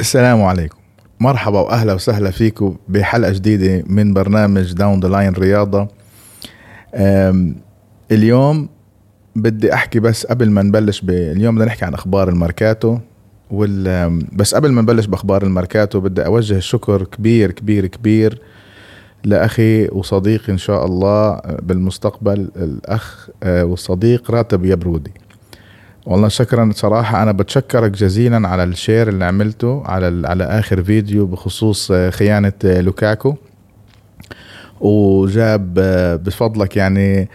السلام 0.00 0.42
عليكم. 0.42 0.78
مرحبا 1.20 1.60
وأهلا 1.60 1.94
وسهلا 1.94 2.30
فيكم 2.30 2.76
بحلقة 2.88 3.32
جديدة 3.32 3.84
من 3.86 4.14
برنامج 4.14 4.72
Down 4.72 5.00
the 5.00 5.08
Line 5.08 5.32
رياضة. 5.32 5.88
اليوم 8.10 8.68
بدي 9.36 9.74
أحكي 9.74 10.00
بس 10.00 10.26
قبل 10.26 10.50
ما 10.50 10.62
نبلش 10.62 11.00
ب... 11.00 11.10
اليوم 11.10 11.54
بدنا 11.54 11.66
نحكي 11.66 11.84
عن 11.84 11.94
أخبار 11.94 12.28
الماركاتو 12.28 12.98
وال... 13.50 14.18
بس 14.32 14.54
قبل 14.54 14.72
ما 14.72 14.82
نبلش 14.82 15.06
بأخبار 15.06 15.42
الماركاتو 15.42 16.00
بدي 16.00 16.26
أوجه 16.26 16.56
الشكر 16.56 17.04
كبير 17.04 17.50
كبير 17.50 17.86
كبير 17.86 18.42
لأخي 19.24 19.88
وصديقي 19.88 20.52
إن 20.52 20.58
شاء 20.58 20.86
الله 20.86 21.40
بالمستقبل 21.62 22.50
الأخ 22.56 23.28
آه، 23.42 23.64
والصديق 23.64 24.30
راتب 24.30 24.64
يبرودي. 24.64 25.12
والله 26.06 26.28
شكرا 26.28 26.70
صراحة. 26.74 27.22
أنا 27.22 27.32
بتشكرك 27.32 27.90
جزيلا 27.90 28.48
على 28.48 28.64
ال 28.64 28.71
share 28.71 29.08
اللي 29.08 29.24
عملته 29.24 29.82
على 29.86 30.28
على 30.28 30.44
آخر 30.44 30.82
فيديو 30.82 31.26
بخصوص 31.26 31.90
آه، 31.90 32.10
خيانة 32.10 32.52
آه، 32.64 32.80
لوكاكو. 32.80 33.34
وجاب 34.80 35.74
بفضلك 36.24 36.76
يعني 36.76 37.28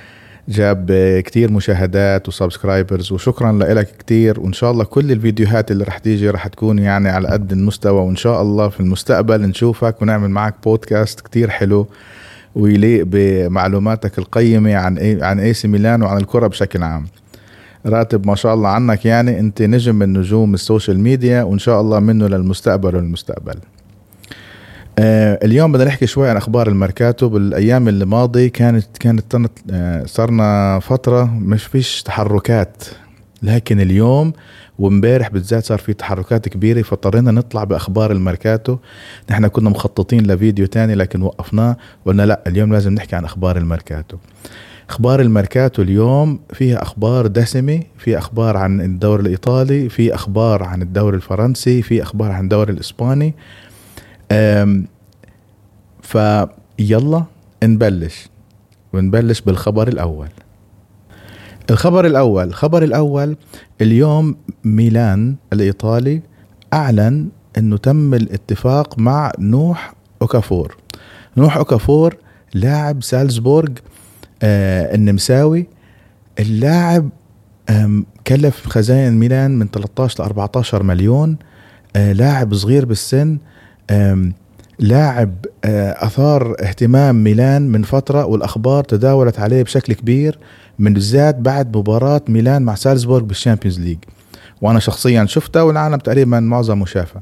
جاب 0.50 0.92
كتير 1.26 1.52
مشاهدات 1.52 2.28
و 2.28 2.35
subscribers 2.35 3.12
وشكرا 3.12 3.52
لك 3.52 3.98
كتير. 4.00 4.40
وإن 4.40 4.54
شاء 4.54 4.72
الله 4.72 4.84
كل 4.84 5.12
الفيديوهات 5.12 5.72
اللي 5.72 5.84
رح 5.84 5.98
تيجي 5.98 6.30
رح 6.30 6.48
تكون 6.48 6.80
يعني 6.80 7.10
على 7.10 7.28
قد 7.28 7.52
المستوى. 7.52 8.02
وإن 8.02 8.16
شاء 8.16 8.42
الله 8.42 8.70
في 8.70 8.80
المستقبل 8.80 9.42
نشوفك 9.42 10.02
ونعمل 10.02 10.30
معك 10.30 10.56
بودكاست 10.64 11.20
كتير 11.20 11.50
حلو 11.50 11.88
ويليق 12.56 13.04
بمعلوماتك 13.08 14.20
القيمة 14.20 14.76
عن 14.76 14.98
إيه 14.98 15.24
عن 15.24 15.40
إي 15.40 15.54
سي 15.54 15.68
ميلان 15.68 16.04
وعن 16.04 16.18
الكرة 16.18 16.48
بشكل 16.48 16.84
عام. 16.84 17.08
راتب 17.86 18.28
ما 18.28 18.36
شاء 18.36 18.54
الله 18.54 18.70
عنك 18.70 19.06
يعني. 19.06 19.40
أنت 19.40 19.62
نجم 19.62 19.96
من 19.96 20.14
نجوم 20.14 20.54
ال 20.54 20.60
social 20.60 21.00
media 21.00 21.44
وإن 21.44 21.60
شاء 21.60 21.82
الله 21.82 22.00
منه 22.00 22.28
للمستقبل 22.28 22.96
والمستقبل. 22.96 23.56
اليوم 25.00 25.72
بدنا 25.72 25.86
نحكي 25.86 26.08
شوي 26.08 26.30
عن 26.30 26.38
أخبار 26.38 26.68
الميركاتو. 26.68 27.30
بالأيام 27.30 27.88
اللي 27.88 28.06
ماضي 28.06 28.50
كانت 28.50 28.98
كانت 29.00 29.36
آه 29.72 30.06
صرنا 30.06 30.80
فترة 30.80 31.26
مش 31.26 31.64
فيش 31.64 32.04
تحركات. 32.04 32.84
لكن 33.44 33.82
اليوم 33.82 34.34
وامبارح 34.80 35.30
بالذات 35.30 35.66
صار 35.66 35.78
في 35.78 35.94
تحركات 35.94 36.50
كبيرة 36.50 36.82
فاضطرينا 36.82 37.32
نطلع 37.32 37.64
بأخبار 37.64 38.12
الميركاتو. 38.12 38.78
نحن 39.32 39.48
كنا 39.48 39.70
مخططين 39.70 40.28
لفيديو 40.28 40.66
تاني 40.66 40.96
لكن 40.96 41.22
وقفناه 41.22 41.78
وقلنا 42.06 42.26
لا 42.26 42.42
اليوم 42.48 42.74
لازم 42.74 42.94
نحكي 42.94 43.16
عن 43.16 43.26
أخبار 43.26 43.58
الميركاتو. 43.58 44.18
أخبار 44.90 45.22
الميركاتو 45.22 45.82
اليوم 45.82 46.40
فيها 46.54 46.82
أخبار 46.82 47.28
دسمة 47.28 47.80
في 47.98 48.18
أخبار 48.18 48.58
عن 48.58 48.82
الدوري 48.82 49.22
الإيطالي 49.22 49.90
في 49.90 50.16
أخبار 50.16 50.64
عن 50.64 50.82
الدوري 50.82 51.16
الفرنسي 51.16 51.82
في 51.82 52.02
أخبار 52.02 52.32
عن 52.32 52.44
الدوري 52.44 52.74
الإسباني. 52.74 53.34
فيلا 56.02 57.24
نبلش. 57.64 58.30
ونبلش 58.94 59.42
بالخبر 59.42 59.88
الأول. 59.88 60.28
الخبر 61.70 62.06
الأول 62.06 62.48
الخبر 62.48 62.84
الأول 62.84 63.36
اليوم 63.82 64.36
ميلان 64.64 65.36
الإيطالي 65.54 66.22
أعلن 66.74 67.30
أنه 67.58 67.78
تم 67.78 68.14
الاتفاق 68.14 69.00
مع 69.00 69.32
نوح 69.40 69.94
أوكافور. 70.22 70.78
نوح 71.38 71.58
أوكافور 71.58 72.18
لاعب 72.54 73.04
سالزبورغ 73.04 73.70
آه 74.44 74.96
النمساوي. 74.96 75.68
اللاعب 76.40 77.10
كلف 78.28 78.68
خزائن 78.68 79.14
ميلان 79.20 79.60
من 79.60 79.68
13 79.68 80.20
ل 80.20 80.26
14 80.26 80.84
مليون. 80.84 81.38
آه 81.96 82.14
لاعب 82.14 82.54
صغير 82.54 82.86
بالسن 82.86 83.38
لاعب 84.80 85.32
آه 85.66 86.06
أثار 86.06 86.56
اهتمام 86.62 87.24
ميلان 87.24 87.62
من 87.62 87.84
فترة 87.84 88.26
والأخبار 88.26 88.84
تداولت 88.84 89.40
عليه 89.40 89.64
بشكل 89.64 89.94
كبير 89.94 90.40
من 90.80 90.94
بالذات 90.94 91.36
بعد 91.36 91.78
مباراة 91.78 92.22
ميلان 92.28 92.62
مع 92.62 92.76
سالزبورغ 92.76 93.24
بال 93.24 93.34
Champions 93.34 93.80
League. 93.80 93.98
وأنا 94.62 94.80
شخصيا 94.80 95.26
شفتها 95.26 95.62
والعالم 95.62 95.96
تقريبا 95.96 96.40
معظمه 96.40 96.86
شافها 96.86 97.22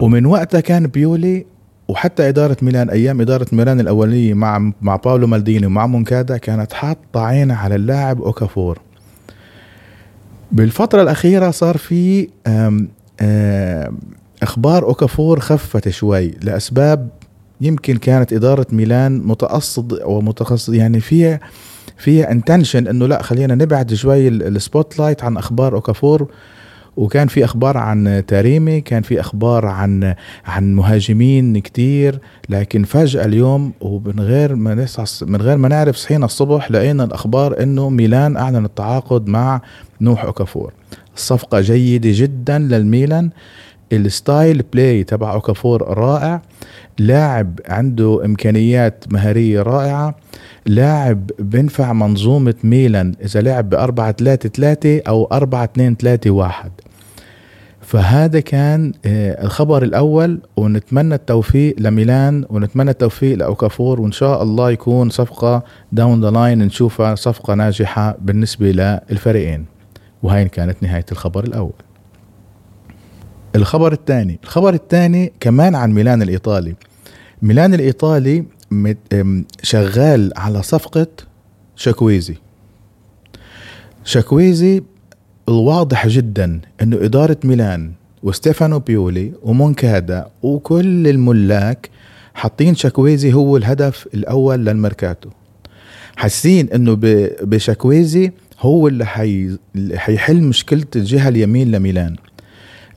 ومن 0.00 0.26
وقتها 0.26 0.60
كان 0.60 0.86
بيولي 0.86 1.46
وحتى 1.88 2.28
إدارة 2.28 2.56
ميلان 2.62 2.90
أيام 2.90 3.20
إدارة 3.20 3.46
ميلان 3.52 3.80
الأولية 3.80 4.34
مع 4.34 4.72
مع 4.82 4.96
باولو 4.96 5.26
مالديني 5.26 5.66
ومع 5.66 5.86
مونكادا 5.86 6.36
كانت 6.36 6.72
حاطة 6.72 7.20
عينها 7.20 7.56
على 7.56 7.74
اللاعب 7.74 8.22
أوكافور. 8.22 8.78
بالفترة 10.52 11.02
الأخيرة 11.02 11.50
صار 11.50 11.76
في 11.76 12.28
أخبار 14.44 14.84
أوكافور 14.84 15.40
خفت 15.40 15.88
شوي 15.88 16.30
لأسباب 16.42 17.08
يمكن 17.60 17.96
كانت 17.96 18.32
إدارة 18.32 18.66
ميلان 18.72 19.18
متقصد 19.26 20.00
ومتخصص 20.04 20.68
يعني 20.68 21.00
فيها 21.00 21.40
فيها 21.98 22.32
intention 22.32 22.88
إنه 22.88 23.06
لا 23.06 23.22
خلينا 23.22 23.54
نبعد 23.54 23.94
شوي 23.94 24.28
ال- 24.28 24.56
ال 24.56 24.98
spotlight 24.98 25.24
عن 25.24 25.36
أخبار 25.36 25.74
أوكافور. 25.74 26.28
وكان 26.96 27.28
في 27.28 27.44
أخبار 27.44 27.76
عن 27.76 28.22
تاريمي 28.28 28.80
كان 28.80 29.02
في 29.02 29.20
أخبار 29.20 29.66
عن 29.66 30.14
عن 30.44 30.74
مهاجمين 30.74 31.58
كتير. 31.58 32.18
لكن 32.48 32.84
فجأة 32.84 33.24
اليوم 33.24 33.72
ومن 33.80 34.20
غير 34.20 34.54
ما 34.54 34.74
نصحى 34.74 35.26
من 35.26 35.40
غير 35.42 35.56
ما 35.56 35.68
نعرف 35.68 35.96
صحينا 35.96 36.24
الصبح 36.26 36.70
لقينا 36.70 37.04
الأخبار 37.04 37.62
إنه 37.62 37.90
ميلان 37.90 38.36
اعلن 38.36 38.64
التعاقد 38.64 39.28
مع 39.28 39.60
نوح 40.00 40.24
أوكافور. 40.24 40.72
الصفقة 41.16 41.60
جيدة 41.60 42.10
جدا 42.12 42.58
للميلان. 42.58 43.30
ال 43.92 44.04
style 44.04 44.62
play 44.72 45.04
تبع 45.04 45.32
اوكافور 45.32 45.98
رائع 45.98 46.42
لاعب 46.98 47.60
عنده 47.68 48.24
إمكانيات 48.24 49.04
مهارية 49.10 49.62
رائعة. 49.62 50.14
لاعب 50.66 51.30
بينفع 51.38 51.92
منظومة 51.92 52.54
ميلان 52.64 53.14
إذا 53.24 53.40
لعب 53.40 53.70
ب 53.70 53.74
4 53.74 54.12
3 54.12 54.48
3 54.48 55.02
أو 55.08 55.24
4 55.24 55.64
2 55.64 55.96
3 55.96 56.30
1 56.30 56.70
فهذا 57.80 58.40
كان 58.40 58.92
آه، 59.04 59.44
الخبر 59.44 59.82
الأول 59.82 60.40
ونتمنى 60.56 61.14
التوفيق 61.14 61.74
لميلان 61.78 62.44
ونتمنى 62.50 62.90
التوفيق 62.90 63.38
لأوكافور 63.38 64.00
وإن 64.00 64.12
شاء 64.12 64.42
الله 64.42 64.70
يكون 64.70 65.10
صفقة 65.10 65.62
down 65.92 66.24
the 66.24 66.30
line 66.30 66.58
نشوفها 66.58 67.14
صفقة 67.14 67.54
ناجحة 67.54 68.16
بالنسبة 68.20 68.66
للفريقين. 69.10 69.64
وهي 70.22 70.48
كانت 70.48 70.82
نهاية 70.82 71.04
الخبر 71.12 71.44
الأول. 71.44 71.72
الخبر 73.56 73.92
الثاني. 73.92 74.38
الخبر 74.44 74.74
الثاني 74.74 75.32
كمان 75.40 75.74
عن 75.74 75.92
ميلان 75.92 76.22
الإيطالي. 76.22 76.74
ميلان 77.42 77.74
أم، 79.12 79.44
شغال 79.62 80.32
على 80.36 80.62
صفقة 80.62 81.06
شاكويزي. 81.76 82.34
شاكويزي 84.04 84.82
الواضح 85.48 86.06
جدا 86.06 86.60
إنه 86.82 86.96
إدارة 87.04 87.36
ميلان 87.44 87.92
وستيفانو 88.22 88.78
بيولي 88.78 89.32
ومونكادا 89.42 90.26
وكل 90.42 91.08
الملاك 91.08 91.90
حاطين 92.34 92.74
شاكويزي 92.74 93.32
هو 93.32 93.56
الهدف 93.56 94.08
الأول 94.14 94.64
للميركاتو. 94.64 95.30
حاسين 96.16 96.68
إنه 96.74 96.98
بشاكويزي 97.42 98.32
هو 98.60 98.88
اللي 98.88 99.06
حي... 99.06 99.56
حيحل 99.94 100.42
مشكلة 100.42 100.86
الجهة 100.96 101.28
اليمين 101.28 101.70
لميلان. 101.70 102.16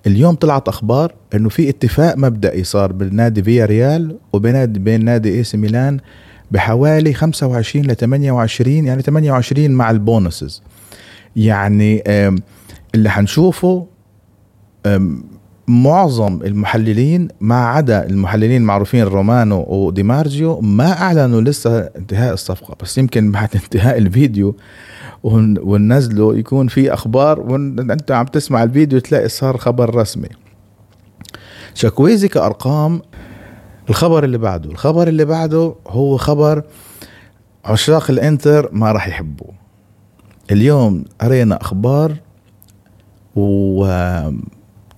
اليوم 0.08 0.36
طلعت 0.36 0.68
أخبار 0.68 1.16
إنه 1.36 1.50
في 1.50 1.70
اتفاق 1.70 2.18
مبدئي 2.18 2.64
صار 2.64 2.92
بين 2.92 3.16
نادي 3.16 3.44
فيا 3.44 3.66
ريال 3.66 4.18
وبين 4.34 4.66
بين 4.66 5.06
نادي 5.06 5.36
إي 5.38 5.44
سي 5.44 5.58
ميلان 5.58 6.00
بحوالي 6.52 7.14
25 7.14 7.86
ل 7.86 7.96
28 7.96 8.86
يعني 8.86 9.02
28 9.02 9.72
مع 9.72 9.92
البونسز. 9.92 10.64
يعني 11.36 12.04
اللي 12.96 13.10
حنشوفه 13.10 13.88
معظم 15.68 16.40
المحللين 16.42 17.28
ما 17.42 17.66
عدا 17.66 18.06
المحللين 18.06 18.62
المعروفين 18.62 19.04
رومانو 19.04 19.66
وديمارجيو 19.70 20.60
ما 20.62 20.92
أعلنوا 21.02 21.42
لسه 21.42 21.80
انتهاء 21.80 22.34
الصفقة. 22.34 22.76
بس 22.84 22.98
يمكن 22.98 23.32
بعد 23.32 23.50
انتهاء 23.64 23.98
الفيديو 23.98 24.56
ون- 25.24 25.60
وننزله 25.60 26.38
يكون 26.38 26.68
في 26.68 26.94
أخبار 26.94 27.40
وانت 27.40 28.12
عم 28.12 28.26
تسمع 28.26 28.64
الفيديو 28.64 29.00
تلاقي 29.00 29.30
صار 29.30 29.58
خبر 29.58 29.96
رسمي. 29.96 30.30
شاكويزي 31.74 32.28
كأرقام 32.28 33.02
الخبر 33.90 34.24
اللي 34.24 34.38
بعده 34.38 34.72
الخبر 34.72 35.08
اللي 35.08 35.26
بعده 35.26 35.76
هو 35.88 36.18
خبر 36.18 36.64
عشاق 37.66 38.12
الإنتر 38.12 38.70
ما 38.74 38.92
راح 38.92 39.08
يحبوه. 39.08 39.52
اليوم 40.52 41.04
قرينا 41.22 41.62
أخبار 41.62 42.14
و 43.36 43.86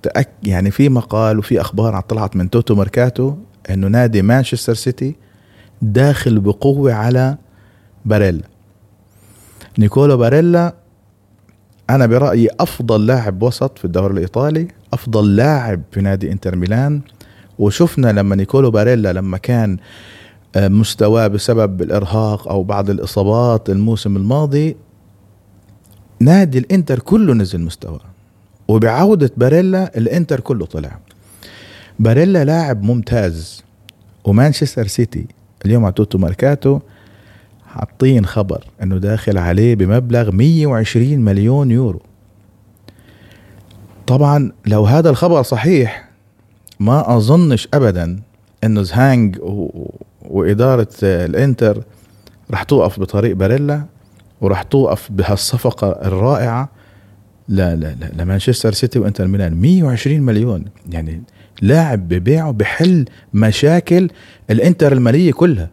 تأك 0.04 0.30
يعني 0.44 0.72
في 0.72 0.90
مقال 0.90 1.40
وفي 1.40 1.62
أخبار 1.62 2.02
طلعت 2.02 2.36
من 2.36 2.50
توتو 2.50 2.76
ماركاتو 2.76 3.36
إنه 3.70 3.88
نادي 3.88 4.22
مانشستر 4.22 4.74
سيتي 4.74 5.16
داخل 5.82 6.40
بقوة 6.40 6.94
على 6.94 7.38
باريلا. 8.06 8.44
نيكولو 9.80 10.18
باريلا 10.18 10.74
أنا 11.90 12.06
برأيي 12.06 12.50
أفضل 12.60 13.06
لاعب 13.06 13.44
وسط 13.44 13.78
في 13.78 13.86
الدوري 13.86 14.14
الإيطالي 14.14 14.68
أفضل 14.94 15.36
لاعب 15.36 15.82
في 15.92 16.02
نادي 16.02 16.32
إنتر 16.32 16.56
ميلان. 16.56 17.02
وشفنا 17.60 18.12
لما 18.12 18.36
نيكولو 18.36 18.72
باريلا 18.72 19.14
لما 19.14 19.38
كان 19.38 19.78
آه، 20.56 20.68
مستواه 20.68 21.28
بسبب 21.28 21.82
الإرهاق 21.82 22.48
أو 22.48 22.64
بعض 22.64 22.90
الإصابات 22.90 23.70
الموسم 23.70 24.18
الماضي 24.18 24.78
نادي 26.20 26.58
الإنتر 26.58 27.00
كله 27.00 27.34
نزل 27.34 27.62
مستواه. 27.62 28.09
وبعودة 28.70 29.32
باريلا 29.38 29.98
الإنتر 29.98 30.40
كله 30.40 30.66
طلع. 30.66 31.00
باريلا 32.00 32.46
لاعب 32.46 32.84
ممتاز 32.84 33.64
ومانشستر 34.24 34.88
سيتي 34.88 35.28
اليوم 35.66 35.86
على 35.86 35.94
توتو 35.94 36.18
ماركاتو 36.18 36.80
حاطين 37.68 38.26
خبر 38.26 38.64
إنه 38.84 38.98
داخل 38.98 39.38
عليه 39.38 39.76
بمبلغ 39.76 40.32
120 40.32 41.20
مليون 41.20 41.72
يورو. 41.72 42.02
طبعا 44.08 44.52
لو 44.66 44.86
هذا 44.86 45.10
الخبر 45.10 45.42
صحيح 45.44 46.10
ما 46.80 47.18
أظنش 47.18 47.68
ابدا 47.74 48.20
إنه 48.64 48.82
زهانج 48.82 49.38
و... 49.40 49.90
وإدارة 50.22 50.88
الإنتر 51.04 51.84
راح 52.52 52.64
توقف 52.64 53.00
بطريق 53.00 53.36
باريلا 53.36 53.84
وراح 54.42 54.64
توقف 54.64 55.12
بهالصفقة 55.12 55.92
الرائعة 55.92 56.79
لا 57.50 57.76
لا 57.76 57.96
لا 58.02 58.24
لمانشستر 58.24 58.74
سيتي 58.74 59.00
وإنتر 59.00 59.28
ميلان. 59.28 59.54
120 59.54 60.22
مليون. 60.22 60.66
يعني 60.90 61.22
لاعب 61.62 62.08
ببيعه 62.08 62.52
بحل 62.52 63.06
مشاكل 63.34 64.10
الإنتر 64.50 64.94
المالية 64.94 65.32
كلها. 65.32 65.70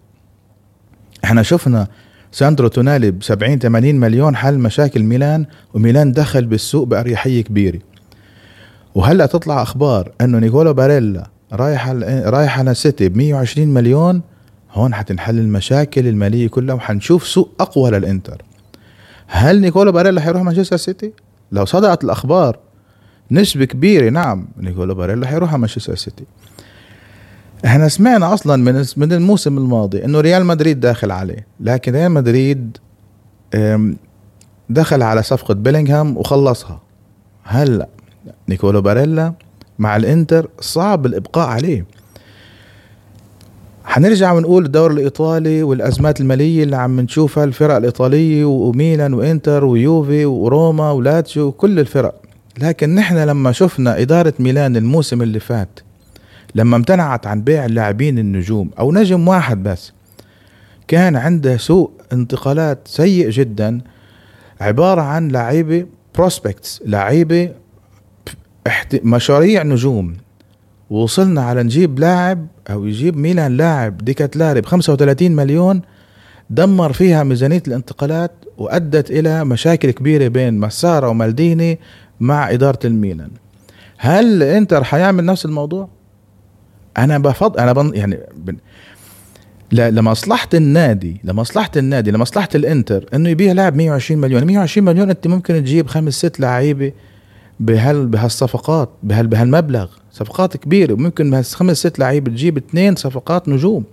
إحنا 1.24 1.42
شفنا 1.42 1.88
ساندرو 2.32 2.68
تونالي 2.68 3.10
ب 3.10 3.22
70 3.22 3.58
80 3.58 3.94
مليون 3.94 4.36
حل 4.36 4.58
مشاكل 4.58 5.02
ميلان 5.02 5.46
وميلان 5.74 6.12
دخل 6.12 6.46
بالسوق 6.46 6.86
بأريحية 6.86 7.44
كبيرة. 7.44 7.78
وهلأ 8.94 9.26
تطلع 9.26 9.62
أخبار 9.62 10.12
إنه 10.20 10.38
نيكولو 10.38 10.74
باريلا 10.74 11.30
رايح 11.52 11.88
على 11.88 12.22
رايح 12.26 12.58
على 12.58 12.74
سيتي 12.74 13.08
ب 13.08 13.16
120 13.16 13.68
مليون. 13.68 14.22
هون 14.72 14.94
حتنحل 14.94 15.38
المشاكل 15.38 16.06
المالية 16.06 16.48
كلها 16.48 16.74
وحنشوف 16.74 17.26
سوق 17.26 17.54
أقوى 17.60 17.90
للإنتر. 17.90 18.42
هل 19.26 19.60
نيكولو 19.60 19.92
باريلا 19.92 20.20
حيروح 20.20 20.42
مانشستر 20.42 20.76
سيتي؟ 20.76 21.12
لو 21.52 21.64
صدقت 21.64 22.04
الأخبار 22.04 22.58
نسبة 23.30 23.64
كبيرة 23.64 24.10
نعم 24.10 24.48
نيكولو 24.56 24.94
باريلا 24.94 25.26
حيروح 25.26 25.50
على 25.50 25.58
مانشستر 25.58 25.94
سيتي. 25.94 26.24
إحنا 27.64 27.88
سمعنا 27.88 28.34
أصلا 28.34 28.56
من 28.56 28.84
من 28.96 29.12
الموسم 29.12 29.58
الماضي 29.58 30.04
إنه 30.04 30.20
ريال 30.20 30.46
مدريد 30.46 30.80
داخل 30.80 31.10
عليه 31.10 31.46
لكن 31.60 31.92
ريال 31.92 32.12
مدريد 32.12 32.76
دخل 34.70 35.02
على 35.02 35.22
صفقة 35.22 35.54
بيلينغهام 35.54 36.16
وخلصها. 36.16 36.80
هلأ 37.42 37.88
نيكولو 38.48 38.80
باريلا 38.80 39.32
مع 39.78 39.96
الإنتر 39.96 40.50
صعب 40.60 41.06
الإبقاء 41.06 41.48
عليه. 41.48 41.86
حنرجع 43.96 44.32
ونقول 44.32 44.64
الدوري 44.64 44.94
الإيطالي 44.94 45.62
والأزمات 45.62 46.20
المالية 46.20 46.62
اللي 46.62 46.76
عم 46.76 47.00
نشوفها 47.00 47.44
الفرق 47.44 47.76
الإيطالية 47.76 48.44
وميلان 48.44 49.14
وإنتر 49.14 49.64
ويوفي 49.64 50.24
وروما 50.24 50.90
ولاتشو 50.90 51.40
وكل 51.40 51.80
الفرق. 51.80 52.22
لكن 52.58 52.94
نحن 52.94 53.16
لما 53.16 53.52
شفنا 53.52 54.00
إدارة 54.00 54.34
ميلان 54.38 54.76
الموسم 54.76 55.22
اللي 55.22 55.40
فات 55.40 55.80
لما 56.54 56.76
امتنعت 56.76 57.26
عن 57.26 57.42
بيع 57.42 57.64
اللاعبين 57.64 58.18
النجوم 58.18 58.70
أو 58.78 58.92
نجم 58.92 59.28
واحد 59.28 59.62
بس 59.62 59.92
كان 60.88 61.16
عنده 61.16 61.56
سوء 61.56 61.90
انتقالات 62.12 62.78
سيء 62.84 63.30
جدا 63.30 63.80
عبارة 64.60 65.00
عن 65.00 65.28
لعيبة 65.28 65.86
prospects 66.14 66.82
لعيبة 66.86 67.50
مشاريع 69.02 69.62
نجوم. 69.62 70.14
وصلنا 70.90 71.42
على 71.42 71.62
نجيب 71.62 71.98
لاعب 71.98 72.46
أو 72.70 72.86
يجيب 72.86 73.16
ميلان 73.16 73.56
لاعب 73.56 73.98
دي 73.98 74.16
كاتلاري 74.16 74.60
ب 74.60 74.66
35 74.66 75.30
مليون 75.30 75.82
دمر 76.50 76.92
فيها 76.92 77.24
ميزانية 77.24 77.62
الانتقالات 77.68 78.32
وأدت 78.58 79.10
إلى 79.10 79.44
مشاكل 79.44 79.90
كبيرة 79.90 80.28
بين 80.28 80.58
مسارة 80.58 81.08
ومالديني 81.08 81.78
مع 82.20 82.50
إدارة 82.50 82.78
الميلان. 82.84 83.30
هل 83.98 84.42
إنتر 84.42 84.84
حيعمل 84.84 85.24
نفس 85.24 85.44
الموضوع؟ 85.44 85.88
أنا 86.98 87.18
بفضل 87.18 87.60
أنا 87.60 87.72
بن 87.72 87.94
يعني 87.94 88.18
بن 88.36 88.56
لمصلحة 89.72 90.48
النادي 90.54 91.20
لمصلحة 91.24 91.70
النادي 91.76 92.10
لمصلحة 92.10 92.48
الإنتر 92.54 93.06
إنه 93.14 93.28
يبيع 93.28 93.52
لاعب 93.52 93.76
120 93.76 94.20
مليون. 94.20 94.44
120 94.44 94.86
مليون 94.86 95.10
أنت 95.10 95.26
ممكن 95.26 95.54
تجيب 95.54 95.86
خمس 95.86 96.14
ست 96.14 96.40
لعيبة 96.40 96.92
بهال 97.60 98.06
بهالصفقات 98.06 98.90
بهال 99.02 99.26
بهالمبلغ. 99.26 99.86
صفقات 100.16 100.56
كبيرة 100.56 100.92
وممكن 100.92 101.30
بهالخمس 101.30 101.76
ست 101.76 101.98
لعيبة 101.98 102.30
تجيب 102.30 102.56
اثنين 102.56 102.96
صفقات 102.96 103.48
نجوم. 103.48 103.84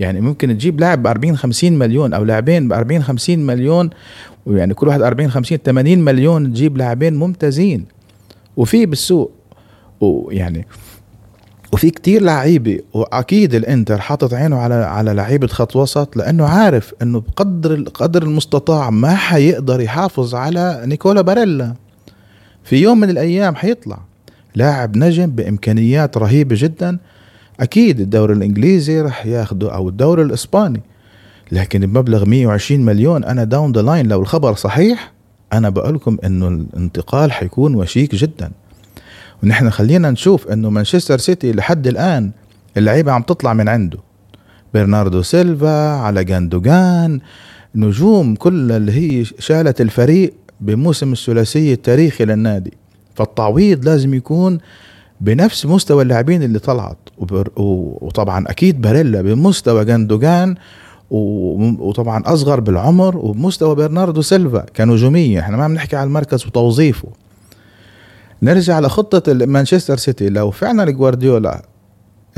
يعني 0.00 0.20
ممكن 0.20 0.48
تجيب 0.48 0.80
لاعب 0.80 1.02
ب 1.02 1.06
40 1.06 1.36
50 1.36 1.72
مليون 1.72 2.14
أو 2.14 2.24
لاعبين 2.24 2.68
ب 2.68 2.72
40 2.72 3.02
50 3.02 3.38
مليون 3.38 3.90
ويعني 4.46 4.74
كل 4.74 4.88
واحد 4.88 5.02
40 5.02 5.30
50 5.30 5.58
80 5.58 5.98
مليون 5.98 6.52
تجيب 6.52 6.76
لاعبين 6.76 7.14
ممتازين. 7.14 7.84
وفي 8.56 8.86
بالسوق 8.86 9.32
ويعني 10.00 10.66
وفي 11.72 11.90
كتير 11.90 12.22
لعيبة 12.22 12.80
وأكيد 12.94 13.54
الإنتر 13.54 14.00
حاطط 14.00 14.34
عينه 14.34 14.56
على 14.56 14.74
على 14.74 15.12
لعيبة 15.12 15.46
خط 15.46 15.76
وسط 15.76 16.16
لأنه 16.16 16.46
عارف 16.46 16.94
إنه 17.02 17.20
بقدر 17.20 17.74
القدر 17.74 18.22
المستطاع 18.22 18.90
ما 18.90 19.14
حيقدر 19.14 19.80
يحافظ 19.80 20.34
على 20.34 20.82
نيكولا 20.84 21.20
باريلا. 21.20 21.74
في 22.64 22.76
يوم 22.76 23.00
من 23.00 23.10
الأيام 23.10 23.54
حيطلع. 23.54 24.11
لاعب 24.54 24.96
نجم 24.96 25.26
بإمكانيات 25.26 26.16
رهيبة 26.16 26.56
جدا. 26.58 26.98
أكيد 27.60 28.00
الدوري 28.00 28.34
الإنجليزي 28.34 29.00
رح 29.00 29.26
ياخده 29.26 29.74
أو 29.74 29.88
الدوري 29.88 30.22
الإسباني. 30.22 30.82
لكن 31.52 31.80
بمبلغ 31.80 32.24
120 32.24 32.80
مليون 32.80 33.24
أنا 33.24 33.44
down 33.44 33.72
the 33.72 33.82
line 33.82 34.08
لو 34.08 34.20
الخبر 34.20 34.54
صحيح 34.54 35.12
أنا 35.52 35.68
بقول 35.68 35.94
لكم 35.94 36.18
إنه 36.24 36.48
الانتقال 36.48 37.32
حيكون 37.32 37.74
وشيك 37.74 38.14
جدا. 38.14 38.50
ونحن 39.42 39.70
خلينا 39.70 40.10
نشوف 40.10 40.48
إنه 40.48 40.70
مانشستر 40.70 41.18
سيتي 41.18 41.52
لحد 41.52 41.86
الآن 41.86 42.30
اللعيبة 42.76 43.12
عم 43.12 43.22
تطلع 43.22 43.52
من 43.52 43.68
عنده. 43.68 43.98
برناردو 44.74 45.22
سيلفا 45.22 45.90
إلكاي 45.90 46.24
جاندوجان 46.24 47.20
نجوم 47.74 48.34
كل 48.34 48.72
اللي 48.72 48.92
هي 48.92 49.24
شالت 49.24 49.80
الفريق 49.80 50.34
بموسم 50.60 51.12
الثلاثيه 51.12 51.74
التاريخي 51.74 52.24
للنادي. 52.24 52.72
فالتعويض 53.14 53.84
لازم 53.84 54.14
يكون 54.14 54.58
بنفس 55.20 55.66
مستوى 55.66 56.02
اللاعبين 56.02 56.42
اللي 56.42 56.58
طلعت. 56.58 56.98
وطبعا 57.56 58.44
أكيد 58.48 58.80
باريلا 58.80 59.22
بمستوى 59.22 59.84
جاندوجان 59.84 60.54
وطبعا 61.10 62.22
أصغر 62.26 62.60
بالعمر 62.60 63.16
وبمستوى 63.16 63.74
برناردو 63.74 64.22
سيلفا 64.22 64.64
كنجومية. 64.76 65.40
إحنا 65.40 65.56
ما 65.56 65.64
عم 65.64 65.74
نحكي 65.74 65.96
على 65.96 66.06
المركز 66.06 66.46
وتوظيفه. 66.46 67.08
نرجع 68.42 68.80
لخطة 68.80 69.34
مانشستر 69.34 69.96
سيتي. 69.96 70.28
لو 70.28 70.50
فعلا 70.50 70.90
جوارديولا 70.90 71.62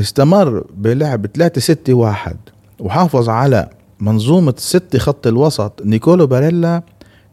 استمر 0.01 0.65
بلعب 0.77 1.27
3 1.27 1.61
6 1.61 1.95
1 1.95 2.37
وحافظ 2.81 3.29
على 3.29 3.69
منظومة 4.01 4.55
ست 4.59 4.97
خط 4.97 5.27
الوسط 5.27 5.83
نيكولو 5.85 6.27
باريلا 6.27 6.83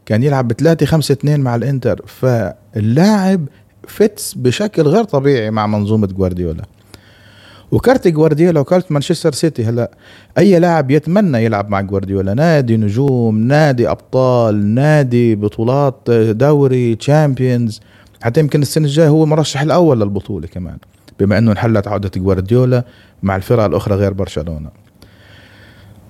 كان 0.06 0.24
يلعب 0.24 0.48
ب 0.48 0.52
3 0.54 0.86
5 0.86 1.14
2 1.14 1.40
مع 1.40 1.56
الإنتر 1.56 2.02
فاللاعب 2.74 3.48
fits 3.88 4.34
بشكل 4.34 4.82
غير 4.82 5.04
طبيعي 5.04 5.52
مع 5.52 5.68
منظومة 5.68 6.08
جوارديولا. 6.08 6.64
و 7.72 7.79
card 7.79 8.08
جوارديولا 8.08 8.60
و 8.60 8.66
card 8.66 8.92
مانشستر 8.92 9.32
سيتي 9.32 9.66
هلا 9.66 9.92
أي 10.38 10.60
لاعب 10.60 10.92
يتمنى 10.92 11.46
يلعب 11.46 11.70
مع 11.70 11.82
جوارديولا؟ 11.82 12.34
نادي 12.34 12.78
نجوم 12.78 13.38
نادي 13.38 13.90
أبطال 13.90 14.66
نادي 14.66 15.36
بطولات 15.36 16.12
دوري 16.30 16.96
Champions 16.96 17.82
حتى 18.22 18.40
يمكن 18.40 18.62
السنة 18.62 18.86
الجاية 18.86 19.08
هو 19.08 19.26
مرشح 19.26 19.62
الأول 19.62 20.00
للبطولة 20.00 20.48
كمان 20.48 20.78
بما 21.20 21.38
إنه 21.38 21.52
انحلت 21.52 21.88
عقدة 21.88 22.12
جوارديولا 22.18 22.84
مع 23.24 23.36
الفرق 23.36 23.64
الأخرى 23.64 23.96
غير 23.96 24.14
برشلونة. 24.14 24.70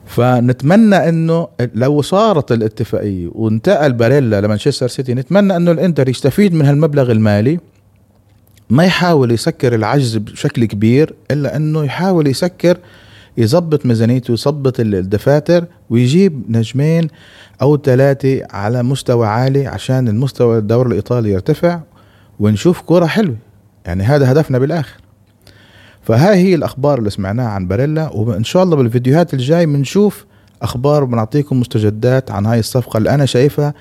فنتمنى 0.06 1.10
إنه 1.10 1.48
لو 1.76 2.02
صارت 2.02 2.52
الاتفاقية 2.52 3.30
وانتقل 3.32 3.94
باريلا 3.94 4.42
لمانشستر 4.42 4.88
سيتي 4.88 5.14
نتمنى 5.14 5.56
إنه 5.56 5.72
الإنتر 5.72 6.10
يستفيد 6.10 6.54
من 6.54 6.66
هالمبلغ 6.66 7.12
المالي 7.12 7.60
ما 8.70 8.86
يحاول 8.86 9.32
يسكر 9.32 9.76
العجز 9.76 10.18
بشكل 10.18 10.66
كبير 10.66 11.14
إلا 11.32 11.56
إنه 11.56 11.84
يحاول 11.84 12.28
يسكر 12.28 12.78
يظبط 13.38 13.86
ميزانيته 13.86 14.32
يظبط 14.32 14.80
الدفاتر 14.80 15.66
ويجيب 15.90 16.44
نجمين 16.50 17.08
أو 17.62 17.78
ثلاثة 17.78 18.42
على 18.50 18.84
مستوى 18.84 19.28
عالي 19.28 19.68
عشان 19.68 20.08
المستوى 20.08 20.58
الدوري 20.58 20.90
الإيطالي 20.90 21.32
يرتفع 21.32 21.80
ونشوف 22.40 22.82
كرة 22.82 23.06
حلوة. 23.06 23.36
يعني 23.86 24.04
هذا 24.04 24.32
هدفنا 24.32 24.60
بالآخر. 24.60 25.01
فهاي 26.04 26.36
هي 26.36 26.56
الأخبار 26.56 27.00
اللي 27.00 27.10
سمعناها 27.10 27.50
عن 27.50 27.68
باريلا 27.68 28.10
وإن 28.10 28.44
شاء 28.44 28.64
الله 28.64 28.76
بالفيديوهات 28.76 29.34
الجاي 29.34 29.66
بنشوف 29.66 30.26
أخبار 30.62 31.04
بنعطيكم 31.04 31.60
مستجدات 31.60 32.32
عن 32.32 32.46
هاي 32.46 32.60
الصفقة 32.60 32.98
اللي 32.98 33.10
أنا 33.10 33.26
شايفها 33.26 33.74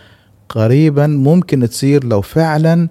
قريبا 0.49 1.07
ممكن 1.07 1.69
تصير 1.69 2.05
لو 2.05 2.21
فعلا 2.21 2.89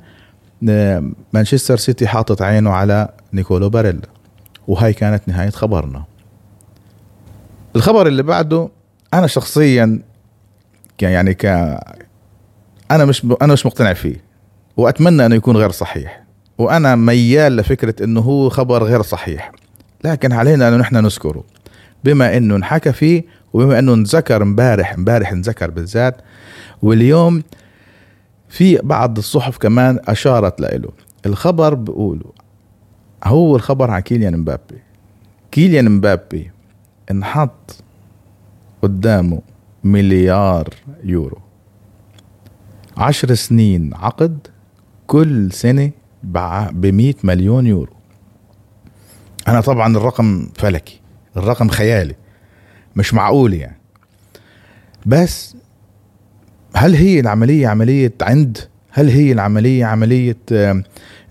آه، 0.69 1.11
مانشستر 1.33 1.77
سيتي 1.77 2.07
حاطط 2.07 2.41
عينه 2.41 2.69
على 2.69 3.09
نيكولو 3.33 3.69
باريلا 3.69 4.07
وهاي 4.67 4.93
كانت 4.93 5.27
نهاية 5.27 5.49
خبرنا. 5.49 6.03
الخبر 7.75 8.07
اللي 8.07 8.23
بعده 8.23 8.69
أنا 9.13 9.27
شخصيا 9.27 9.99
يعني 11.01 11.33
ك 11.33 11.45
أنا 12.91 13.05
مش 13.05 13.25
أنا 13.41 13.53
مش 13.53 13.65
مقتنع 13.65 13.93
فيه 13.93 14.23
وأتمنى 14.77 15.25
أنه 15.25 15.35
يكون 15.35 15.57
غير 15.57 15.71
صحيح. 15.71 16.23
وأنا 16.59 16.95
ميال 16.95 17.55
لفكرة 17.55 18.03
إنه 18.03 18.21
هو 18.21 18.49
خبر 18.49 18.83
غير 18.83 19.01
صحيح. 19.01 19.51
لكن 20.03 20.31
علينا 20.31 20.67
انه 20.67 20.77
نحن 20.77 20.95
نذكره. 20.95 21.43
بما 22.03 22.37
إنه 22.37 22.55
انحكى 22.55 22.93
فيه 22.93 23.23
وبما 23.53 23.79
إنه 23.79 23.93
انذكر 23.93 24.43
امبارح 24.43 24.93
امبارح 24.93 25.31
انذكر 25.31 25.71
بالذات 25.71 26.21
واليوم 26.81 27.43
في 28.49 28.77
بعض 28.77 29.17
الصحف 29.17 29.57
كمان 29.57 29.99
أشارت 30.07 30.61
له 30.61 30.89
الخبر 31.25 31.73
بيقولوا 31.73 32.31
هو 33.23 33.55
الخبر 33.55 33.91
عن 33.91 33.99
كيليان 33.99 34.37
مبابي. 34.37 34.81
كيليان 35.51 35.91
مبابي 35.91 36.51
انحط 37.11 37.75
قدامه 38.81 39.41
مليار 39.83 40.69
يورو. 41.03 41.37
عشر 42.97 43.33
سنين 43.33 43.93
عقد 43.93 44.47
كل 45.07 45.51
سنة 45.51 45.91
ب 46.23 46.85
100 46.85 47.13
مليون 47.23 47.67
يورو. 47.67 47.93
أنا 49.47 49.61
طبعا 49.61 49.97
الرقم 49.97 50.49
فلكي 50.55 50.99
الرقم 51.37 51.69
خيالي 51.69 52.15
مش 52.95 53.13
معقول 53.13 53.53
يعني. 53.53 53.77
بس 55.05 55.55
هل 56.75 56.95
هي 56.95 57.19
العملية 57.19 57.67
عملية 57.67 58.13
عند؟ 58.21 58.57
هل 58.91 59.09
هي 59.09 59.31
العملية 59.31 59.85
عملية 59.85 60.37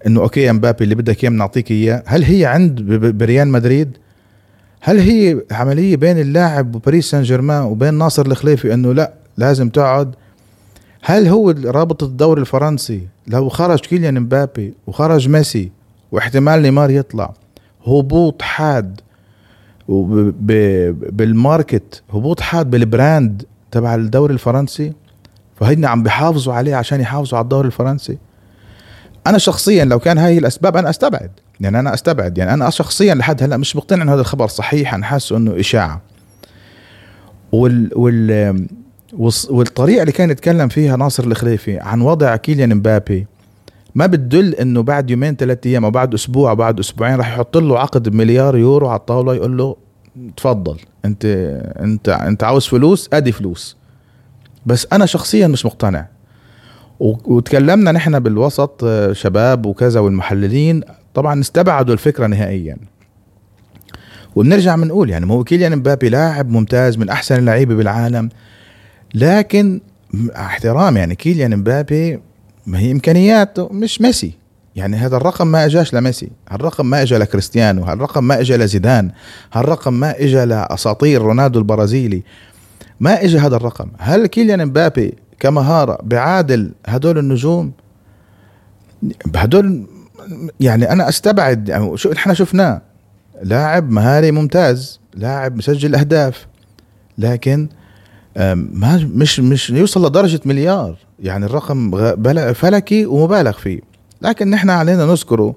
إنه 0.07 0.21
okay 0.21 0.41
يا 0.41 0.53
مبابي 0.53 0.85
اللي 0.85 0.95
بدك 0.95 1.25
إياه 1.25 1.31
بنعطيك 1.31 1.71
إياه؟ 1.71 2.03
هل 2.07 2.25
هي 2.25 2.47
عند 2.47 2.83
بريال 2.93 3.49
مدريد؟ 3.49 3.97
هل 4.81 4.99
هي 4.99 5.43
عملية 5.51 5.97
بين 5.97 6.19
اللاعب 6.19 6.75
وباريس 6.75 7.11
سان 7.11 7.23
جيرمان 7.23 7.63
وبين 7.63 7.95
ناصر 7.95 8.27
الخليفي 8.27 8.75
إنه 8.75 8.93
لا 8.95 9.13
لازم 9.37 9.69
تقعد؟ 9.69 10.15
هل 11.03 11.27
هو 11.27 11.51
رابط 11.51 12.03
الدوري 12.03 12.41
الفرنسي 12.41 13.09
لو 13.29 13.49
خرج 13.49 13.81
كيليان 13.81 14.21
مبابي 14.21 14.75
وخرج 14.87 15.29
ميسي 15.29 15.73
واحتمال 16.13 16.63
نيمار 16.63 16.91
يطلع 16.91 17.35
هبوط 17.87 18.43
حاد 18.43 19.01
بال 19.89 20.42
market 20.42 22.03
هبوط 22.13 22.41
حاد 22.41 22.71
بال 22.71 22.91
brand 22.91 23.43
تبع 23.71 23.95
الدوري 23.95 24.35
الفرنسي؟ 24.35 24.93
فهن 25.57 25.85
عم 25.85 26.03
بيحافظوا 26.03 26.55
عليه 26.55 26.77
عشان 26.77 27.01
يحافظوا 27.01 27.39
على 27.39 27.45
الدوري 27.45 27.67
الفرنسي. 27.67 28.19
أنا 29.27 29.39
شخصيا 29.39 29.85
لو 29.85 29.99
كان 29.99 30.19
هاي 30.19 30.39
الأسباب 30.39 30.77
أنا 30.77 30.91
أستبعد 30.91 31.31
يعني 31.61 31.81
أنا 31.81 31.95
أستبعد 31.95 32.39
يعني 32.39 32.55
أنا 32.55 32.71
شخصيا 32.71 33.15
لحد 33.15 33.43
هلأ 33.43 33.57
مش 33.57 33.77
مقتنع 33.77 34.03
انه 34.03 34.15
هذا 34.15 34.21
الخبر 34.21 34.49
صحيح 34.49 34.95
أنا 34.95 35.07
حاسه 35.07 35.37
إنه 35.37 35.61
إشاعة. 35.61 36.01
وال 37.53 37.91
وال 37.97 38.67
والطريقة 39.51 40.01
اللي 40.01 40.13
كان 40.13 40.31
يتكلم 40.31 40.69
فيها 40.69 40.97
ناصر 40.97 41.25
الخليفي 41.25 41.79
عن 41.79 42.01
وضع 42.01 42.37
كيليان 42.37 42.75
مبابي 42.75 43.27
ما 43.95 44.07
بتدل 44.07 44.55
إنه 44.55 44.83
بعد 44.83 45.11
يومين 45.11 45.37
ثلاث 45.37 45.67
أيام 45.67 45.85
أو 45.85 45.91
بعد 45.91 46.15
أسبوع 46.15 46.51
أو 46.51 46.57
بعد 46.57 46.79
أسبوعين 46.79 47.17
راح 47.17 47.29
يحط 47.29 47.57
له 47.57 47.79
عقد 47.79 48.09
بمليار 48.09 48.57
يورو 48.57 48.89
على 48.89 48.99
الطاولة 48.99 49.35
يقول 49.35 49.57
له 49.57 49.77
تفضل 50.37 50.77
انت 51.05 51.25
انت 51.81 52.09
أنت 52.09 52.45
عاوز 52.45 52.67
فلوس؟ 52.67 53.09
أدي 53.13 53.33
فلوس. 53.33 53.77
بس 54.67 54.87
أنا 54.93 55.07
شخصيا 55.07 55.47
مش 55.47 55.67
مقتنع. 55.67 56.07
وتكلمنا 57.01 57.93
نحن 57.93 58.19
بالوسط 58.19 58.85
آه، 58.85 59.13
شباب 59.13 59.67
وكذا 59.67 60.01
والمحللين 60.01 60.81
طبعا 61.15 61.41
استبعدوا 61.41 61.95
الفكرة 61.95 62.27
نهائيا. 62.27 62.77
وبنرجع 64.37 64.77
بنقول 64.77 65.11
يعني 65.11 65.33
هو 65.33 65.45
كيليان 65.45 65.77
مبابي 65.77 66.09
لاعب 66.09 66.51
ممتاز 66.51 66.99
من 66.99 67.09
أحسن 67.09 67.39
اللعيبة 67.39 67.75
بالعالم. 67.75 68.29
لكن 69.15 69.81
احترام 70.37 70.97
يعني 70.97 71.15
كيليان 71.15 71.57
مبابي 71.57 72.21
ما 72.67 72.79
هي 72.79 72.93
إمكانياته 72.93 73.69
مش 73.73 74.01
ميسي. 74.01 74.33
يعني 74.77 74.97
هذا 74.97 75.17
الرقم 75.17 75.47
ما 75.47 75.65
إجاش 75.65 75.95
لميسي. 75.95 76.31
هالرقم 76.51 76.87
ما 76.87 77.03
اجى 77.03 77.19
لكريستيانو 77.19 77.83
هالرقم 77.83 78.25
ما 78.25 78.41
اجى 78.41 78.57
لزيدان 78.57 79.11
هالرقم 79.53 79.95
ما 79.95 80.15
اجى 80.19 80.45
لأساطير 80.45 81.23
رونالدو 81.23 81.59
البرازيلي. 81.59 82.23
ما 83.01 83.25
اجى 83.25 83.39
هذا 83.39 83.57
الرقم. 83.57 83.89
هل 83.99 84.27
كيليان 84.27 84.67
مبابي 84.67 85.15
كمهارة 85.41 85.99
بعادل 86.03 86.73
هدول 86.87 87.19
النجوم؟ 87.19 87.73
هدول 89.37 89.87
يعني 90.61 90.93
أنا 90.93 91.09
أستبعد 91.09 91.69
يعني 91.69 91.97
شو 91.97 92.13
إحنا 92.13 92.35
شفناه 92.35 92.83
لاعب 93.43 93.91
مهاري 93.91 94.31
ممتاز 94.31 95.01
لاعب 95.15 95.57
مسجل 95.57 95.95
أهداف 95.95 96.47
لكن 97.19 97.69
ما 98.39 99.11
مش 99.15 99.41
مش 99.41 99.71
يوصل 99.71 100.07
لدرجة 100.07 100.41
مليار. 100.45 100.97
يعني 101.21 101.47
الرقم 101.47 101.91
فلكي 102.53 103.07
ومبالغ 103.07 103.53
فيه. 103.53 103.81
لكن 104.23 104.51
نحن 104.51 104.71
علينا 104.71 105.07
نذكره. 105.07 105.55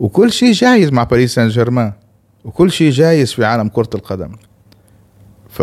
وكل 0.00 0.32
شيء 0.32 0.52
جايز 0.52 0.92
مع 0.92 1.04
باريس 1.04 1.34
سان 1.34 1.48
جيرمان 1.48 1.92
وكل 2.44 2.70
شيء 2.70 2.90
جايز 2.90 3.32
في 3.32 3.44
عالم 3.44 3.68
كرة 3.68 3.90
القدم. 3.94 4.30
ف 5.48 5.62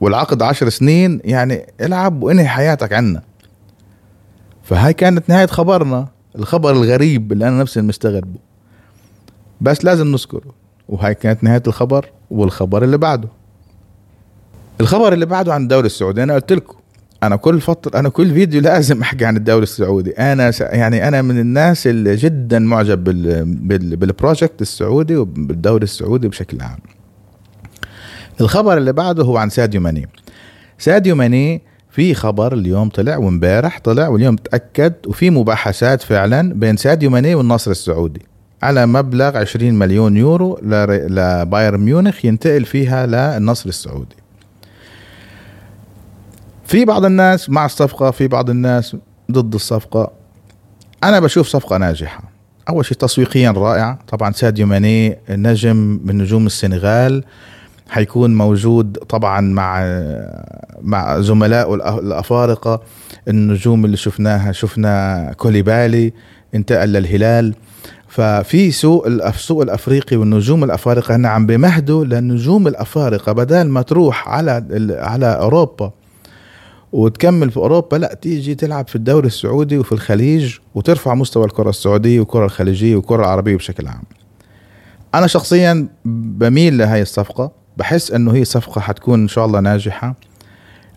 والعقد 0.00 0.42
عشر 0.42 0.68
سنين 0.68 1.20
يعني 1.24 1.66
العب 1.80 2.22
وانهي 2.22 2.48
حياتك 2.48 2.92
عنا. 2.92 3.22
فهاي 4.62 4.92
كانت 4.92 5.28
نهاية 5.28 5.46
خبرنا. 5.46 6.08
الخبر 6.36 6.70
الغريب 6.70 7.32
اللي 7.32 7.48
أنا 7.48 7.60
نفسي 7.60 7.82
مستغربه. 7.82 8.38
بس 9.60 9.84
لازم 9.84 10.06
نذكره. 10.06 10.54
وهاي 10.88 11.14
كانت 11.14 11.44
نهاية 11.44 11.62
الخبر 11.66 12.10
والخبر 12.30 12.84
اللي 12.84 12.98
بعده. 12.98 13.28
الخبر 14.80 15.12
اللي 15.12 15.26
بعده 15.26 15.54
عن 15.54 15.62
الدوري 15.62 15.86
السعودي 15.86 16.22
أنا 16.22 16.34
قلت 16.34 16.52
لكم 16.52 16.74
أنا 17.22 17.36
كل 17.36 17.60
فترة 17.60 17.98
أنا 17.98 18.08
كل 18.08 18.34
فيديو 18.34 18.60
لازم 18.70 19.02
أحكي 19.02 19.24
عن 19.24 19.36
الدوري 19.36 19.62
السعودي. 19.62 20.10
أنا 20.10 20.52
يعني 20.60 21.08
أنا 21.08 21.22
من 21.22 21.38
الناس 21.38 21.86
اللي 21.86 22.16
جدا 22.16 22.58
معجب 22.58 23.04
بال 23.04 23.96
بال 23.96 24.11
project 24.11 24.62
السعودي 24.62 25.16
وبالدوري 25.16 25.84
السعودي 25.84 26.28
بشكل 26.28 26.60
عام. 26.60 26.78
الخبر 28.40 28.76
اللي 28.76 28.92
بعده 28.92 29.24
هو 29.24 29.36
عن 29.36 29.50
ساديو 29.50 29.80
ماني. 29.80 30.08
ساديو 30.78 31.16
ماني 31.16 31.62
في 31.90 32.14
خبر 32.14 32.52
اليوم 32.52 32.88
طلع 32.88 33.16
وامبارح 33.16 33.80
طلع 33.84 34.08
واليوم 34.08 34.36
تأكد 34.36 34.94
وفي 35.06 35.30
مباحثات 35.30 36.02
فعلا 36.02 36.54
بين 36.54 36.76
ساديو 36.76 37.10
ماني 37.10 37.34
والنصر 37.34 37.70
السعودي. 37.70 38.22
على 38.62 38.86
مبلغ 38.86 39.36
20 39.36 39.74
مليون 39.74 40.16
يورو 40.16 40.58
لبايرن 40.62 41.80
ميونخ 41.80 42.24
ينتقل 42.24 42.64
فيها 42.64 43.06
للنصر 43.06 43.68
السعودي. 43.68 44.16
في 46.68 46.84
بعض 46.84 47.04
الناس 47.04 47.50
مع 47.50 47.66
الصفقة 47.66 48.10
في 48.10 48.28
بعض 48.28 48.50
الناس 48.50 48.96
ضد 49.32 49.54
الصفقة. 49.54 50.10
أنا 51.04 51.20
بشوف 51.20 51.48
صفقة 51.48 51.76
ناجحة. 51.76 52.22
أول 52.68 52.84
شيء 52.84 52.96
تسويقيا 52.96 53.50
رائعه 53.50 53.98
طبعا 54.08 54.32
ساديو 54.32 54.66
ماني 54.66 55.18
نجم 55.30 56.00
من 56.04 56.18
نجوم 56.18 56.46
السنغال 56.46 57.24
حيكون 57.88 58.34
موجود 58.34 58.98
طبعا 59.08 59.40
مع 59.40 59.80
مع 60.82 61.20
زملائه 61.20 61.74
الأفارقة. 61.74 62.82
النجوم 63.28 63.84
اللي 63.84 63.96
شفناها 63.96 64.52
شفنا 64.52 65.32
كوليبالي 65.36 66.12
انتقل 66.54 66.88
للهلال. 66.88 67.54
ففي 68.08 68.70
سوق 68.70 69.06
السوق 69.06 69.62
الأفريقي 69.62 70.16
والنجوم 70.16 70.64
الأفارقة 70.64 71.16
هنا 71.16 71.28
عم 71.28 71.46
بمهدوا 71.46 72.04
للنجوم 72.04 72.66
الأفارقة 72.68 73.32
بدل 73.32 73.68
ما 73.68 73.82
تروح 73.82 74.28
على 74.28 74.64
على 75.00 75.26
أوروبا 75.26 75.92
وتكمل 76.92 77.50
في 77.50 77.56
أوروبا 77.56 77.96
لا 77.96 78.18
تيجي 78.22 78.54
تلعب 78.54 78.88
في 78.88 78.96
الدوري 78.96 79.26
السعودي 79.26 79.78
وفي 79.78 79.92
الخليج 79.92 80.56
وترفع 80.74 81.14
مستوى 81.14 81.44
الكرة 81.44 81.70
السعودية 81.70 82.20
والكرة 82.20 82.44
الخليجية 82.44 82.96
والكرة 82.96 83.20
العربية 83.20 83.56
بشكل 83.56 83.86
عام. 83.86 84.02
أنا 85.14 85.26
شخصيا 85.26 85.88
بميل 86.04 86.78
لهي 86.78 87.02
الصفقة 87.02 87.52
بحس 87.76 88.10
إنه 88.10 88.34
هي 88.34 88.44
صفقة 88.44 88.80
حتكون 88.80 89.22
إن 89.22 89.28
شاء 89.28 89.46
الله 89.46 89.60
ناجحة. 89.60 90.14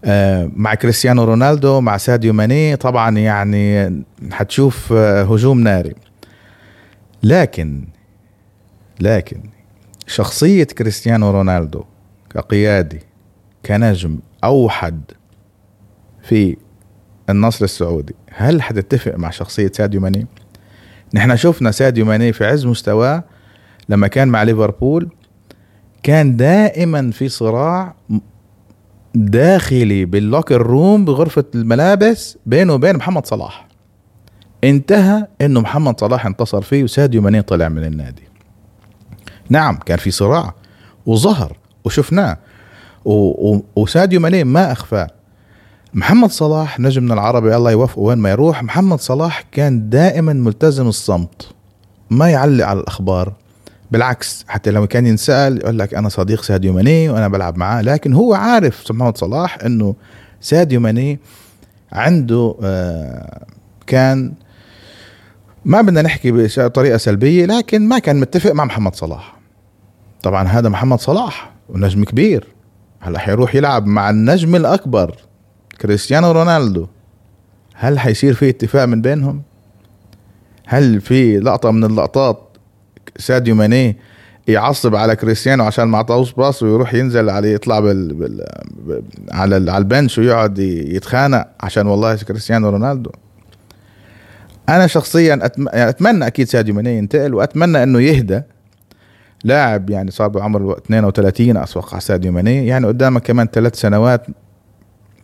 آه، 0.06 0.52
مع 0.56 0.76
كريستيانو 0.76 1.24
رونالدو 1.24 1.82
مع 1.82 1.98
ساديو 1.98 2.34
ماني 2.34 2.76
طبعا 2.76 3.18
يعني 3.18 4.04
حتشوف 4.32 4.94
آه، 4.94 5.24
هجوم 5.24 5.60
ناري. 5.60 5.96
لكن 7.24 7.86
لكن 9.00 9.42
شخصية 10.08 10.64
كريستيانو 10.64 11.32
رونالدو 11.32 11.84
كقيادي 12.30 13.00
كنجم 13.66 14.20
أوحد 14.44 15.02
في 16.24 16.58
النصر 17.30 17.66
السعودي. 17.66 18.16
هل 18.32 18.62
حتتفق 18.62 19.16
مع 19.16 19.30
شخصية 19.30 19.72
ساديو 19.74 20.02
ماني؟ 20.02 20.28
نحن 21.14 21.36
شفنا 21.36 21.72
ساديو 21.72 22.06
ماني 22.06 22.34
في 22.34 22.46
عز 22.46 22.66
مستواه 22.66 23.24
لما 23.90 24.08
كان 24.08 24.28
مع 24.28 24.44
ليفربول 24.44 25.10
كان 26.04 26.36
دائما 26.36 27.12
في 27.12 27.30
صراع 27.30 27.96
داخلي 29.16 30.06
بال 30.06 30.20
locker 30.20 30.62
room 30.62 31.06
بغرفة 31.06 31.44
الملابس 31.56 32.38
بينه 32.46 32.74
وبين 32.74 32.98
محمد 32.98 33.26
صلاح. 33.26 33.68
انتهى 34.64 35.28
إنه 35.42 35.62
محمد 35.62 36.00
صلاح 36.00 36.26
انتصر 36.26 36.62
فيه 36.62 36.84
وساديو 36.84 37.22
ماني 37.22 37.42
طلع 37.42 37.70
من 37.70 37.84
النادي. 37.84 38.24
نعم 39.50 39.78
كان 39.78 39.98
في 39.98 40.12
صراع 40.12 40.54
وظهر 41.06 41.58
وشفناه 41.86 42.38
وساديو 43.76 44.20
ماني 44.20 44.44
ما 44.44 44.72
أخفاه. 44.72 45.08
محمد 45.94 46.32
صلاح 46.32 46.80
نجمنا 46.80 47.14
العربي 47.14 47.56
الله 47.56 47.72
يوفقه 47.72 48.00
وين 48.00 48.18
ما 48.18 48.30
يروح. 48.30 48.64
محمد 48.64 49.00
صلاح 49.00 49.42
كان 49.52 49.90
دائما 49.90 50.34
ملتزم 50.34 50.88
الصمت 50.88 51.48
ما 52.10 52.30
يعلق 52.30 52.66
على 52.66 52.80
الأخبار. 52.80 53.34
بالعكس 53.92 54.46
حتى 54.48 54.72
لما 54.72 54.86
كان 54.86 55.06
ينسأل 55.06 55.58
يقول 55.58 55.80
لك 55.80 55.94
أنا 55.94 56.10
صديق 56.10 56.42
ساديو 56.44 56.74
ماني 56.74 57.10
وأنا 57.10 57.28
بلعب 57.28 57.58
معاه. 57.58 57.82
لكن 57.82 58.14
هو 58.14 58.34
عارف 58.34 58.92
محمد 58.92 59.18
صلاح 59.18 59.58
إنه 59.66 59.96
ساديو 60.42 60.80
ماني 60.80 61.20
عنده 61.92 62.56
آه 62.64 63.46
كان 63.88 64.34
ما 65.66 65.82
بدنا 65.82 66.02
نحكي 66.02 66.32
بطريقة 66.58 66.98
سلبية 66.98 67.46
لكن 67.46 67.88
ما 67.88 68.00
كان 68.00 68.20
متفق 68.20 68.52
مع 68.52 68.66
محمد 68.66 68.96
صلاح. 68.96 69.36
طبعا 70.24 70.48
هذا 70.48 70.70
محمد 70.70 71.00
صلاح 71.00 71.52
ونجم 71.70 72.04
كبير. 72.04 72.48
هلا 73.00 73.20
حيروح 73.20 73.56
يلعب 73.56 73.86
مع 73.86 74.10
النجم 74.10 74.56
الأكبر. 74.56 75.16
كريستيانو 75.82 76.32
رونالدو 76.32 76.88
هل 77.76 78.00
حيصير 78.00 78.34
في 78.34 78.50
اتفاق 78.50 78.86
من 78.86 79.02
بينهم؟ 79.02 79.42
هل 80.66 81.02
في 81.02 81.40
لقطة 81.40 81.72
من 81.72 81.84
اللقطات 81.84 82.58
ساديو 83.18 83.56
ماني 83.56 83.98
يعصب 84.48 84.96
على 84.96 85.16
كريستيانو 85.16 85.64
عشان 85.64 85.84
ما 85.84 85.98
أعطاهوش 85.98 86.34
باص 86.34 86.64
ويروح 86.64 86.94
ينزل 86.94 87.30
عليه 87.30 87.54
يطلع 87.54 87.80
بال... 87.80 88.14
بال... 88.14 88.44
على 89.32 89.56
على 89.56 89.78
البنش 89.78 90.18
ويقعد 90.18 90.60
يتخانق؟ 90.60 91.48
عشان 91.60 91.88
والله 91.88 92.16
كريستيانو 92.16 92.70
رونالدو. 92.70 93.12
أنا 94.70 94.88
شخصيا 94.88 95.40
أتم... 95.46 95.68
يعني 95.74 95.90
أتمنى 95.90 96.28
أكيد 96.28 96.48
ساديو 96.48 96.76
ماني 96.76 96.98
ينتقل 96.98 97.34
وأتمنى 97.34 97.84
إنه 97.84 98.02
يهدى 98.02 98.42
لاعب 99.44 99.90
يعني 99.90 100.12
صار 100.12 100.28
بعمر 100.28 100.78
32 100.78 101.58
أتوقع 101.58 102.00
ساديو 102.00 102.32
ماني. 102.32 102.68
يعني 102.68 102.88
قدامك 102.88 103.24
كمان 103.24 103.48
ثلاث 103.48 103.76
سنوات 103.76 104.26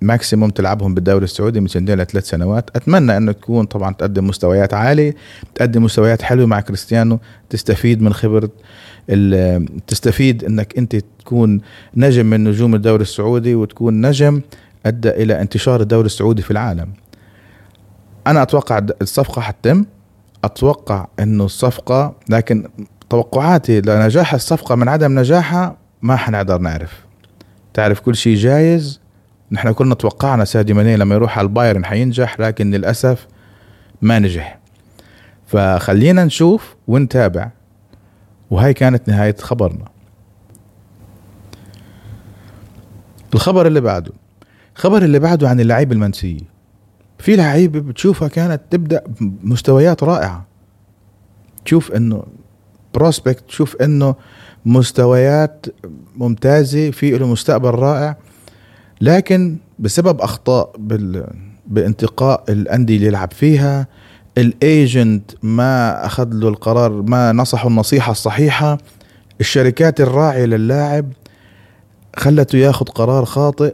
ماكسيموم 0.02 0.50
تلعبهم 0.50 0.94
بالدوري 0.94 1.24
السعودي 1.24 1.60
من 1.60 1.68
سنتين 1.68 2.00
لثلاث 2.00 2.30
سنوات. 2.30 2.70
أتمنى 2.76 3.18
انه 3.18 3.32
تكون 3.32 3.66
طبعا 3.66 3.94
تقدم 3.94 4.28
مستويات 4.28 4.74
عالية 4.74 5.16
تقدم 5.56 5.84
مستويات 5.84 6.22
حلوة 6.22 6.46
مع 6.46 6.60
كريستيانو 6.60 7.20
تستفيد 7.50 8.02
من 8.02 8.14
خبرة 8.14 8.50
تستفيد 9.88 10.44
إنك 10.44 10.78
أنت 10.78 10.96
تكون 11.20 11.62
نجم 11.96 12.26
من 12.26 12.44
نجوم 12.44 12.76
الدوري 12.76 13.02
السعودي 13.02 13.56
وتكون 13.56 14.06
نجم 14.06 14.42
أدى 14.86 15.10
إلى 15.10 15.42
انتشار 15.42 15.82
الدوري 15.82 16.06
السعودي 16.06 16.42
في 16.42 16.52
العالم. 16.52 16.90
أنا 18.28 18.42
أتوقع 18.42 18.82
الصفقة 19.02 19.42
حتتم. 19.42 19.86
أتوقع 20.44 21.08
إنه 21.20 21.46
الصفقة 21.46 22.16
لكن 22.30 22.70
توقعاتي 23.10 23.82
لنجاح 23.82 24.34
الصفقة 24.34 24.76
من 24.76 24.88
عدم 24.88 25.20
نجاحها 25.20 25.78
ما 26.02 26.16
حنقدر 26.16 26.58
نعرف. 26.58 27.06
تعرف 27.74 28.00
كل 28.00 28.16
شيء 28.16 28.36
جايز 28.36 29.00
نحن 29.52 29.72
كنا 29.72 29.96
توقعنا 29.96 30.46
سادي 30.46 30.74
ماني 30.74 30.98
لما 30.98 31.16
يروح 31.16 31.38
على 31.38 31.46
البايرن 31.46 31.86
حينجح 31.86 32.40
لكن 32.40 32.72
للأسف 32.72 33.28
ما 34.02 34.20
نجح. 34.20 34.60
فخلينا 35.48 36.26
نشوف 36.26 36.76
ونتابع 36.88 37.50
وهي 38.50 38.74
كانت 38.74 39.10
نهاية 39.10 39.36
خبرنا. 39.36 39.86
الخبر 43.34 43.68
اللي 43.68 43.82
بعده. 43.82 44.12
الخبر 44.76 45.04
اللي 45.04 45.20
بعده 45.20 45.50
عن 45.50 45.60
اللعيبة 45.60 45.94
المنسية 45.94 46.42
في 47.20 47.36
لعيبة 47.36 47.80
بتشوفها 47.80 48.28
كانت 48.28 48.62
تبدأ 48.70 49.04
بمستويات 49.22 50.04
رائعة. 50.04 50.46
تشوف 51.66 51.92
إنه 51.92 52.24
prospect 52.94 53.44
تشوف 53.48 53.76
إنه 53.76 54.16
مستويات 54.66 55.66
ممتازة 56.16 56.92
في 56.92 57.12
له 57.12 57.28
مستقبل 57.28 57.70
رائع. 57.70 58.18
لكن 59.02 59.58
بسبب 59.80 60.22
أخطاء 60.22 60.72
بال 60.78 61.28
بانتقاء 61.68 62.44
الأندية 62.50 62.96
اللي 62.96 63.08
يلعب 63.08 63.32
فيها 63.34 63.88
ال 64.38 64.54
agent 64.54 65.32
ما 65.44 66.06
أخذ 66.06 66.30
له 66.34 66.48
القرار 66.50 66.92
ما 67.02 67.32
نصحه 67.32 67.68
النصيحة 67.68 68.12
الصحيحة. 68.12 68.78
الشركات 69.40 70.02
الراعية 70.02 70.46
للاعب 70.46 71.06
خلته 72.16 72.58
ياخذ 72.58 72.86
قرار 72.86 73.26
خاطئ. 73.26 73.74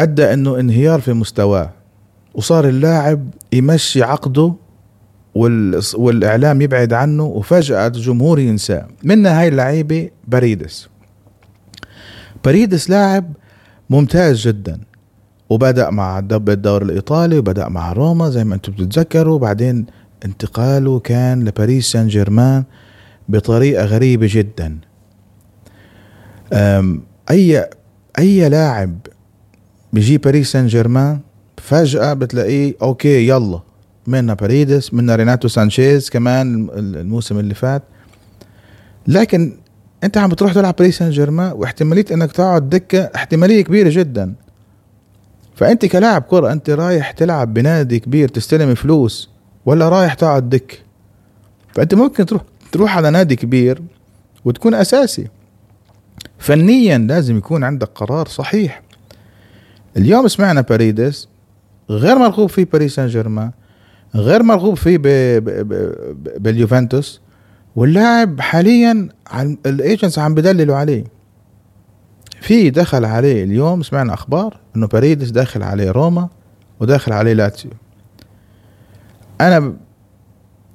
أدى 0.00 0.32
إنه 0.32 0.60
انهيار 0.60 1.00
في 1.00 1.12
مستواه 1.12 1.70
وصار 2.34 2.68
اللاعب 2.68 3.28
يمشي 3.52 4.02
عقده 4.02 4.54
والإعلام 5.94 6.62
يبعد 6.62 6.92
عنه 6.92 7.24
وفجأة 7.24 7.86
الجمهور 7.86 8.38
ينساه. 8.38 8.88
منها 9.02 9.40
هاي 9.40 9.48
اللعيبة 9.48 10.10
بريدس. 10.28 10.88
بريدس 12.44 12.90
لاعب 12.90 13.32
ممتاز 13.90 14.48
جدا. 14.48 14.80
وبدأ 15.50 15.90
مع 15.90 16.20
دب 16.20 16.50
الدوري 16.50 16.84
الإيطالي 16.84 17.38
وبدأ 17.38 17.68
مع 17.68 17.92
روما 17.92 18.30
زي 18.30 18.44
ما 18.44 18.54
أنتم 18.54 18.72
بتتذكروا. 18.72 19.38
بعدين 19.38 19.86
انتقاله 20.24 20.98
كان 20.98 21.44
لباريس 21.44 21.92
سان 21.92 22.08
جيرمان 22.08 22.64
بطريقة 23.28 23.84
غريبة 23.84 24.28
جدا. 24.30 24.78
أي 27.30 27.68
أي 28.18 28.48
لاعب 28.48 28.98
بيجي 29.92 30.18
باريس 30.18 30.52
سان 30.52 30.66
جيرمان 30.66 31.20
فجأة 31.56 32.12
بتلاقيه 32.12 32.74
okay 32.82 33.28
يلا 33.28 33.60
منا 34.06 34.34
باريدس 34.34 34.94
منا 34.94 35.16
ريناتو 35.16 35.48
سانشيز 35.48 36.10
كمان 36.10 36.68
الموسم 36.74 37.38
اللي 37.38 37.54
فات. 37.54 37.82
لكن 39.06 39.56
أنت 40.04 40.18
عم 40.18 40.28
بتروح 40.28 40.52
تلعب 40.52 40.74
باريس 40.78 40.98
سان 40.98 41.10
جيرمان 41.10 41.52
واحتمالية 41.52 42.04
إنك 42.12 42.32
تقعد 42.32 42.70
دكة 42.70 43.10
احتمالية 43.14 43.64
كبيرة 43.64 43.88
جدا. 43.92 44.34
فأنت 45.54 45.86
كلاعب 45.86 46.22
كرة 46.22 46.52
أنت 46.52 46.70
رايح 46.70 47.10
تلعب 47.10 47.54
بنادي 47.54 47.98
كبير 47.98 48.28
تستلم 48.28 48.74
فلوس 48.74 49.30
ولا 49.66 49.88
رايح 49.88 50.14
تقعد 50.14 50.48
دكة 50.48 50.82
فأنت 51.74 51.94
ممكن 51.94 52.26
تروح 52.26 52.42
تروح 52.72 52.96
على 52.96 53.10
نادي 53.10 53.36
كبير 53.36 53.82
وتكون 54.44 54.74
أساسي. 54.74 55.28
فنيا 56.38 56.98
لازم 56.98 57.36
يكون 57.36 57.64
عندك 57.64 57.88
قرار 57.94 58.28
صحيح. 58.28 58.82
اليوم 59.96 60.28
سمعنا 60.28 60.60
باريدس 60.60 61.28
غير 61.90 62.18
مرغوب 62.18 62.48
فيه 62.48 62.68
باريس 62.72 62.94
سان 62.94 63.06
جيرمان 63.06 63.50
غير 64.14 64.42
مرغوب 64.42 64.76
فيه 64.76 64.98
باليوفنتوس. 66.38 67.20
واللاعب 67.76 68.40
حاليا 68.40 69.08
ال 69.66 69.73
agents 69.73 70.18
عم 70.18 70.34
بدللوا 70.34 70.76
عليه. 70.76 71.04
في 72.40 72.70
دخل 72.70 73.04
عليه 73.04 73.44
اليوم 73.44 73.82
سمعنا 73.82 74.14
أخبار 74.14 74.60
إنه 74.76 74.86
باريدس 74.86 75.28
داخل 75.30 75.62
عليه 75.62 75.90
روما 75.90 76.28
وداخل 76.80 77.12
عليه 77.12 77.32
لاتسيو. 77.32 77.70
أنا 79.40 79.74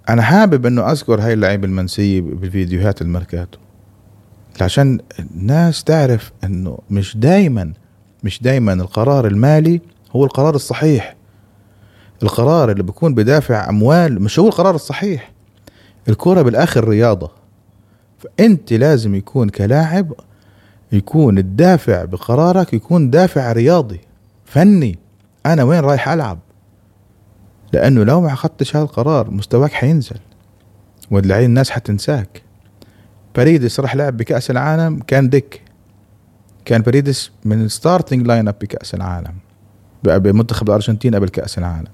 أنا 0.09 0.21
حابب 0.21 0.65
إنه 0.65 0.91
أذكر 0.91 1.21
هاي 1.21 1.33
اللعيبة 1.33 1.65
المنسية 1.67 2.21
بالفيديوهات 2.21 3.01
الميركاتو 3.01 3.59
عشان 4.61 4.99
الناس 5.19 5.83
تعرف 5.83 6.31
إنه 6.43 6.77
مش 6.89 7.17
دايما 7.17 7.73
مش 8.23 8.41
دايما 8.41 8.73
القرار 8.73 9.27
المالي 9.27 9.81
هو 10.15 10.25
القرار 10.25 10.55
الصحيح. 10.55 11.15
القرار 12.23 12.71
اللي 12.71 12.83
بيكون 12.83 13.13
بدافع 13.15 13.69
أموال 13.69 14.21
مش 14.21 14.39
هو 14.39 14.47
القرار 14.47 14.75
الصحيح. 14.75 15.31
الكرة 16.07 16.41
بالآخر 16.41 16.87
رياضة. 16.87 17.31
فأنت 18.19 18.73
لازم 18.73 19.15
يكون 19.15 19.49
كلاعب 19.49 20.13
يكون 20.91 21.37
الدافع 21.37 22.05
بقرارك 22.05 22.73
يكون 22.73 23.09
دافع 23.09 23.51
رياضي 23.51 24.01
فني. 24.45 24.97
أنا 25.45 25.63
وين 25.63 25.79
رايح 25.79 26.09
ألعب؟ 26.09 26.39
لأنه 27.73 28.03
لو 28.03 28.21
ما 28.21 28.33
أخذتش 28.33 28.75
هذا 28.75 28.85
القرار 28.85 29.31
مستواك 29.31 29.71
حينزل 29.71 30.19
واللعين 31.11 31.45
الناس 31.45 31.69
حتنساك. 31.69 32.41
باريدس 33.35 33.79
راح 33.79 33.95
لعب 33.95 34.17
بكأس 34.17 34.51
العالم 34.51 34.99
كان 34.99 35.29
دكة. 35.29 35.61
كان 36.65 36.81
باريدس 36.81 37.31
من 37.45 37.61
ال 37.61 38.27
starting 38.27 38.47
line-up 38.47 38.55
بكأس 38.61 38.93
العالم 38.93 39.33
بمنتخب 40.03 40.67
الأرجنتين 40.69 41.15
قبل 41.15 41.29
كأس 41.29 41.57
العالم. 41.57 41.91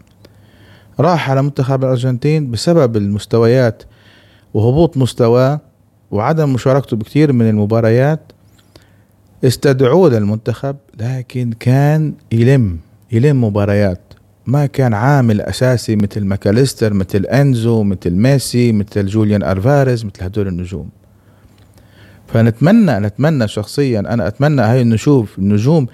راح 0.99 1.29
على 1.29 1.41
منتخب 1.41 1.83
الأرجنتين 1.83 2.51
بسبب 2.51 2.97
المستويات 2.97 3.83
وهبوط 4.55 4.97
مستواه 4.97 5.59
وعدم 6.11 6.53
مشاركته 6.53 6.97
بكثير 6.97 7.33
من 7.33 7.49
المباريات 7.49 8.19
استدعوه 9.43 10.09
للمنتخب 10.09 10.75
لكن 10.99 11.53
كان 11.59 12.13
يلم 12.31 12.77
يلم 13.11 13.43
مباريات. 13.43 14.01
ما 14.45 14.65
كان 14.65 14.93
عامل 14.93 15.41
أساسي 15.41 15.95
مثل 15.95 16.25
ماكاليستر 16.25 16.93
مثل 16.93 17.25
أنزو 17.25 17.83
مثل 17.83 18.11
ميسي 18.11 18.71
مثل 18.71 19.05
جوليان 19.05 19.43
أرفاريز 19.43 20.05
مثل 20.05 20.23
هدول 20.23 20.47
النجوم. 20.47 20.89
فنتمنى 22.27 22.99
نتمنى 22.99 23.47
شخصيا 23.47 23.99
أنا 23.99 24.27
أتمنى 24.27 24.61
هاي 24.61 24.83
نشوف 24.83 25.37
النجوم 25.37 25.87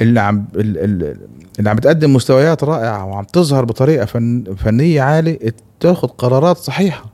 اللي 0.00 0.20
عم 0.20 0.44
اللي 0.56 1.70
عم 1.70 1.76
بتقدم 1.76 2.14
مستويات 2.14 2.64
رائعة 2.64 3.04
وعم 3.04 3.24
تظهر 3.24 3.64
بطريقة 3.64 4.06
فن 4.06 4.44
فنية 4.56 5.02
عالية 5.02 5.54
تاخذ 5.80 6.08
قرارات 6.08 6.56
صحيحة. 6.56 7.11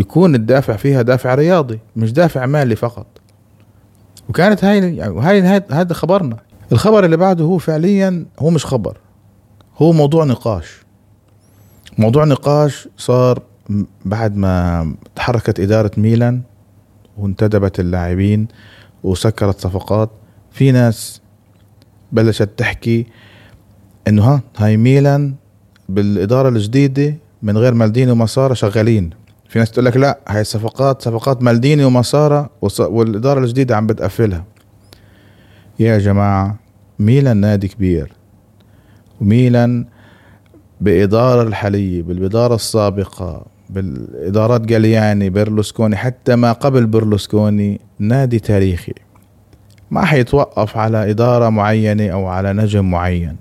يكون 0.00 0.34
الدافع 0.34 0.76
فيها 0.76 1.02
دافع 1.02 1.34
رياضي 1.34 1.78
مش 1.96 2.12
دافع 2.12 2.46
مالي 2.46 2.76
فقط. 2.76 3.06
وكانت 4.28 4.64
هاي 4.64 4.96
يعني 4.96 5.20
هاي 5.20 5.62
هذا 5.70 5.94
خبرنا. 5.94 6.36
الخبر 6.72 7.04
اللي 7.04 7.16
بعده 7.16 7.44
هو 7.44 7.58
فعليا 7.58 8.26
هو 8.38 8.50
مش 8.50 8.66
خبر 8.66 8.98
هو 9.78 9.92
موضوع 9.92 10.24
نقاش. 10.24 10.80
موضوع 11.98 12.24
نقاش 12.24 12.88
صار 12.96 13.42
بعد 14.04 14.36
ما 14.36 14.94
تحركت 15.16 15.60
إدارة 15.60 15.90
ميلان 15.96 16.42
وانتدبت 17.18 17.80
اللاعبين 17.80 18.48
وسكرت 19.04 19.60
صفقات 19.60 20.10
في 20.52 20.72
ناس 20.72 21.20
بلشت 22.12 22.50
تحكي 22.56 23.06
إنه 24.08 24.24
ها 24.24 24.40
هاي 24.56 24.76
ميلان 24.76 25.34
بالإدارة 25.88 26.48
الجديدة 26.48 27.14
من 27.42 27.58
غير 27.58 27.74
مالديني 27.74 28.10
ومسارة 28.10 28.54
شغالين. 28.54 29.10
في 29.50 29.58
ناس 29.58 29.70
تقول 29.70 29.84
لك 29.84 29.96
لا 29.96 30.18
هاي 30.28 30.40
الصفقات 30.40 31.02
صفقات 31.02 31.42
مالديني 31.42 31.84
ومسارة 31.84 32.50
والإدارة 32.80 33.40
الجديدة 33.40 33.76
عم 33.76 33.86
بتقفلها. 33.86 34.44
يا 35.78 35.98
جماعة 35.98 36.58
ميلان 36.98 37.36
نادي 37.36 37.68
كبير. 37.68 38.12
وميلان 39.20 39.86
بإدارة 40.80 41.42
الحالية 41.42 42.02
بالإدارة 42.02 42.54
السابقة 42.54 43.46
بالإدارات 43.70 44.60
جالياني 44.60 45.30
بيرلوسكوني 45.30 45.96
حتى 45.96 46.36
ما 46.36 46.52
قبل 46.52 46.86
بيرلوسكوني 46.86 47.80
نادي 47.98 48.38
تاريخي. 48.38 48.94
ما 49.90 50.04
حيتوقف 50.04 50.76
على 50.76 51.10
إدارة 51.10 51.48
معينة 51.48 52.08
أو 52.08 52.26
على 52.26 52.52
نجم 52.52 52.90
معين. 52.90 53.36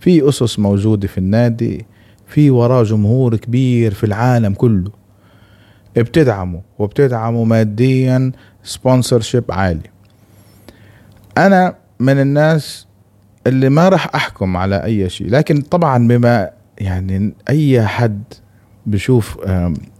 في 0.00 0.28
أسس 0.28 0.58
موجودة 0.58 1.08
في 1.08 1.18
النادي 1.18 1.86
في 2.26 2.50
وراه 2.50 2.82
جمهور 2.82 3.36
كبير 3.36 3.94
في 3.94 4.04
العالم 4.04 4.54
كله. 4.54 4.99
بتدعمه 5.96 6.60
وبتدعمه 6.78 7.44
ماديا 7.44 8.32
سبونسرشيب 8.62 9.44
عالي. 9.50 9.90
أنا 11.38 11.74
من 12.00 12.20
الناس 12.20 12.86
اللي 13.46 13.68
ما 13.68 13.88
راح 13.88 14.14
أحكم 14.14 14.56
على 14.56 14.84
أي 14.84 15.08
شيء 15.08 15.30
لكن 15.30 15.60
طبعا 15.60 16.08
بما 16.08 16.50
يعني 16.78 17.34
أي 17.48 17.86
حد 17.86 18.22
بشوف 18.86 19.38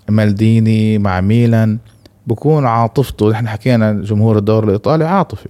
مالديني 0.08 0.98
مع 0.98 1.20
ميلان 1.20 1.78
بكون 2.26 2.66
عاطفته 2.66 3.30
نحن 3.30 3.48
حكينا 3.48 3.92
جمهور 3.92 4.38
الدوري 4.38 4.66
الإيطالي 4.66 5.04
عاطفي. 5.04 5.48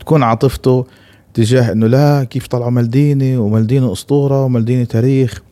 تكون 0.00 0.22
عاطفته 0.22 0.86
تجاه 1.34 1.72
إنه 1.72 1.86
لا 1.86 2.24
كيف 2.24 2.46
طلعوا 2.46 2.70
مالديني؟ 2.70 3.36
ومالديني 3.36 3.92
أسطورة 3.92 4.44
ومالديني 4.44 4.86
تاريخ. 4.86 5.42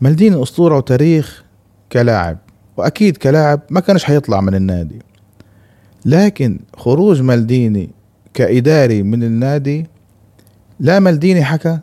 مالديني 0.00 0.42
أسطورة 0.42 0.76
وتاريخ 0.76 1.44
كلاعب. 1.92 2.38
وأكيد 2.78 3.16
كلاعب 3.16 3.60
ما 3.70 3.80
كانش 3.80 4.04
حيطلع 4.04 4.40
من 4.40 4.54
النادي. 4.54 5.02
لكن 6.04 6.58
خروج 6.76 7.22
مالديني 7.22 7.90
كإداري 8.34 9.02
من 9.02 9.22
النادي 9.22 9.86
لا 10.80 10.98
مالديني 10.98 11.44
حكى 11.44 11.78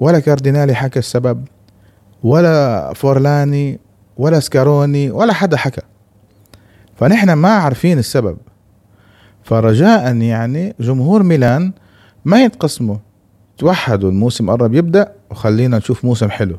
ولا 0.00 0.20
كاردينالي 0.20 0.74
حكى 0.74 0.98
السبب 0.98 1.44
ولا 2.22 2.92
فورلاني 2.92 3.80
ولا 4.16 4.40
سكاروني 4.40 5.10
ولا 5.10 5.32
حدا 5.32 5.56
حكى. 5.56 5.82
فنحن 6.96 7.32
ما 7.32 7.48
عارفين 7.48 7.98
السبب. 7.98 8.36
فرجاء 9.42 10.16
يعني 10.16 10.74
جمهور 10.80 11.22
ميلان 11.22 11.72
ما 12.24 12.44
يتقسموا. 12.44 12.96
توحدوا 13.58 14.10
الموسم 14.10 14.50
قرب 14.50 14.74
يبدأ 14.74 15.12
وخلينا 15.30 15.78
نشوف 15.78 16.04
موسم 16.04 16.30
حلو. 16.30 16.56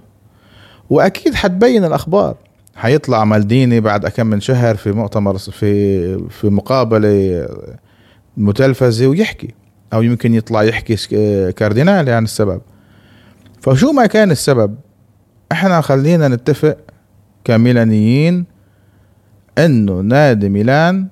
وأكيد 0.90 1.36
حتبين 1.36 1.86
الأخبار. 1.86 2.36
حيطلع 2.78 3.26
مالديني 3.26 3.80
بعد 3.80 4.08
كم 4.08 4.28
من 4.28 4.40
شهر 4.40 4.76
في 4.76 4.92
مؤتمر 4.92 5.38
في 5.38 6.30
في 6.30 6.50
مقابلة 6.50 7.48
متلفزة 8.38 9.08
ويحكي. 9.08 9.54
أو 9.94 10.02
يمكن 10.02 10.34
يطلع 10.34 10.64
يحكي 10.64 10.96
كاردينالي 11.52 12.12
عن 12.12 12.24
السبب. 12.24 12.62
فشو 13.62 13.92
ما 13.92 14.06
كان 14.06 14.32
السبب؟ 14.32 14.76
إحنا 15.52 15.82
خلينا 15.82 16.28
نتفق 16.28 16.78
كميلانيين 17.44 18.46
إنه 19.58 20.02
نادي 20.02 20.50
ميلان 20.50 21.08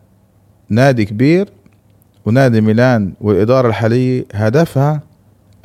نادي 0.70 1.06
كبير 1.06 1.50
ونادي 2.26 2.62
ميلان 2.62 3.14
والإدارة 3.22 3.68
الحالية 3.68 4.26
هدفها 4.34 5.02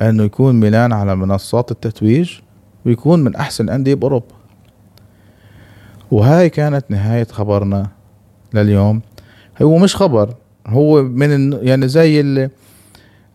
أنه 0.01 0.23
يكون 0.23 0.59
ميلان 0.59 0.93
على 0.93 1.15
منصات 1.15 1.71
التتويج 1.71 2.39
ويكون 2.85 3.23
من 3.23 3.35
أحسن 3.35 3.69
أندية 3.69 3.93
بأوروبا. 3.93 4.40
وهاي 6.11 6.49
كانت 6.49 6.85
نهاية 6.89 7.27
خبرنا 7.31 7.87
لليوم. 8.53 9.01
هو 9.61 9.77
مش 9.77 9.95
خبر 9.95 10.33
هو 10.67 11.03
من 11.03 11.53
يعني 11.53 11.87
زي 11.87 12.49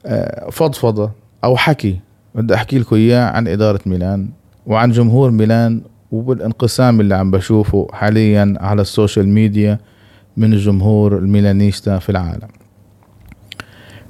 آه، 0.07 0.51
فضفضة 0.51 1.11
أو 1.45 1.57
حكي. 1.57 2.01
بدي 2.35 2.55
أحكي 2.55 2.79
لكم 2.79 2.97
إياه 2.97 3.25
عن 3.25 3.49
إدارة 3.49 3.81
ميلان 3.87 4.29
وعن 4.67 4.91
جمهور 4.91 5.31
ميلان 5.31 5.83
وبالانقسام 6.13 7.01
اللي 7.01 7.15
عم 7.15 7.31
بشوفه 7.31 7.89
حاليا 7.93 8.55
على 8.61 8.83
ال 8.83 8.89
social 8.89 9.29
media 9.29 9.79
من 10.37 10.53
الجمهور 10.53 11.19
الميلانيستا 11.19 11.99
في 11.99 12.11
العالم. 12.11 12.49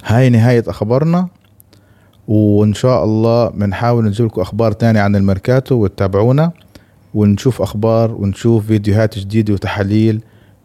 هاي 0.05 0.29
نهاية 0.29 0.63
أخبارنا 0.67 1.27
وإن 2.27 2.73
شاء 2.73 3.03
الله 3.03 3.49
بنحاول 3.49 4.05
نجيب 4.05 4.25
لكم 4.25 4.41
أخبار 4.41 4.71
تانية 4.71 5.01
عن 5.01 5.15
الميركاتو 5.15 5.75
وتتابعونا. 5.75 6.51
ونشوف 7.13 7.61
أخبار 7.61 8.11
ونشوف 8.11 8.65
فيديوهات 8.65 9.19
جديدة 9.19 9.53
وتحاليل 9.53 10.21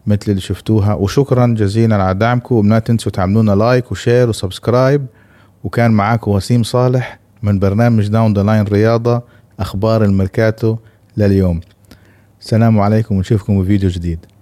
مثل 0.07 0.25
اللي 0.27 0.41
شفتوها. 0.41 0.93
وشكرا 0.93 1.47
جزيلا 1.47 2.03
على 2.03 2.19
دعمكم 2.19 2.55
وما 2.55 2.79
تنسوا 2.79 3.11
تعملونا 3.11 3.51
like 3.51 3.91
و 3.91 3.97
share 3.97 4.29
و 4.29 4.36
subscribe. 4.36 5.05
وكان 5.63 5.91
معاكم 5.91 6.31
وسيم 6.31 6.63
صالح 6.63 7.19
من 7.43 7.59
برنامج 7.59 8.07
Down 8.07 8.33
the 8.33 8.43
Line 8.43 8.63
رياضة 8.63 9.21
أخبار 9.59 10.03
الميركاتو 10.03 10.77
لليوم. 11.17 11.61
السلام 12.41 12.79
عليكم 12.79 13.15
ونشوفكم 13.15 13.63
بفيديو 13.63 13.89
جديد. 13.89 14.32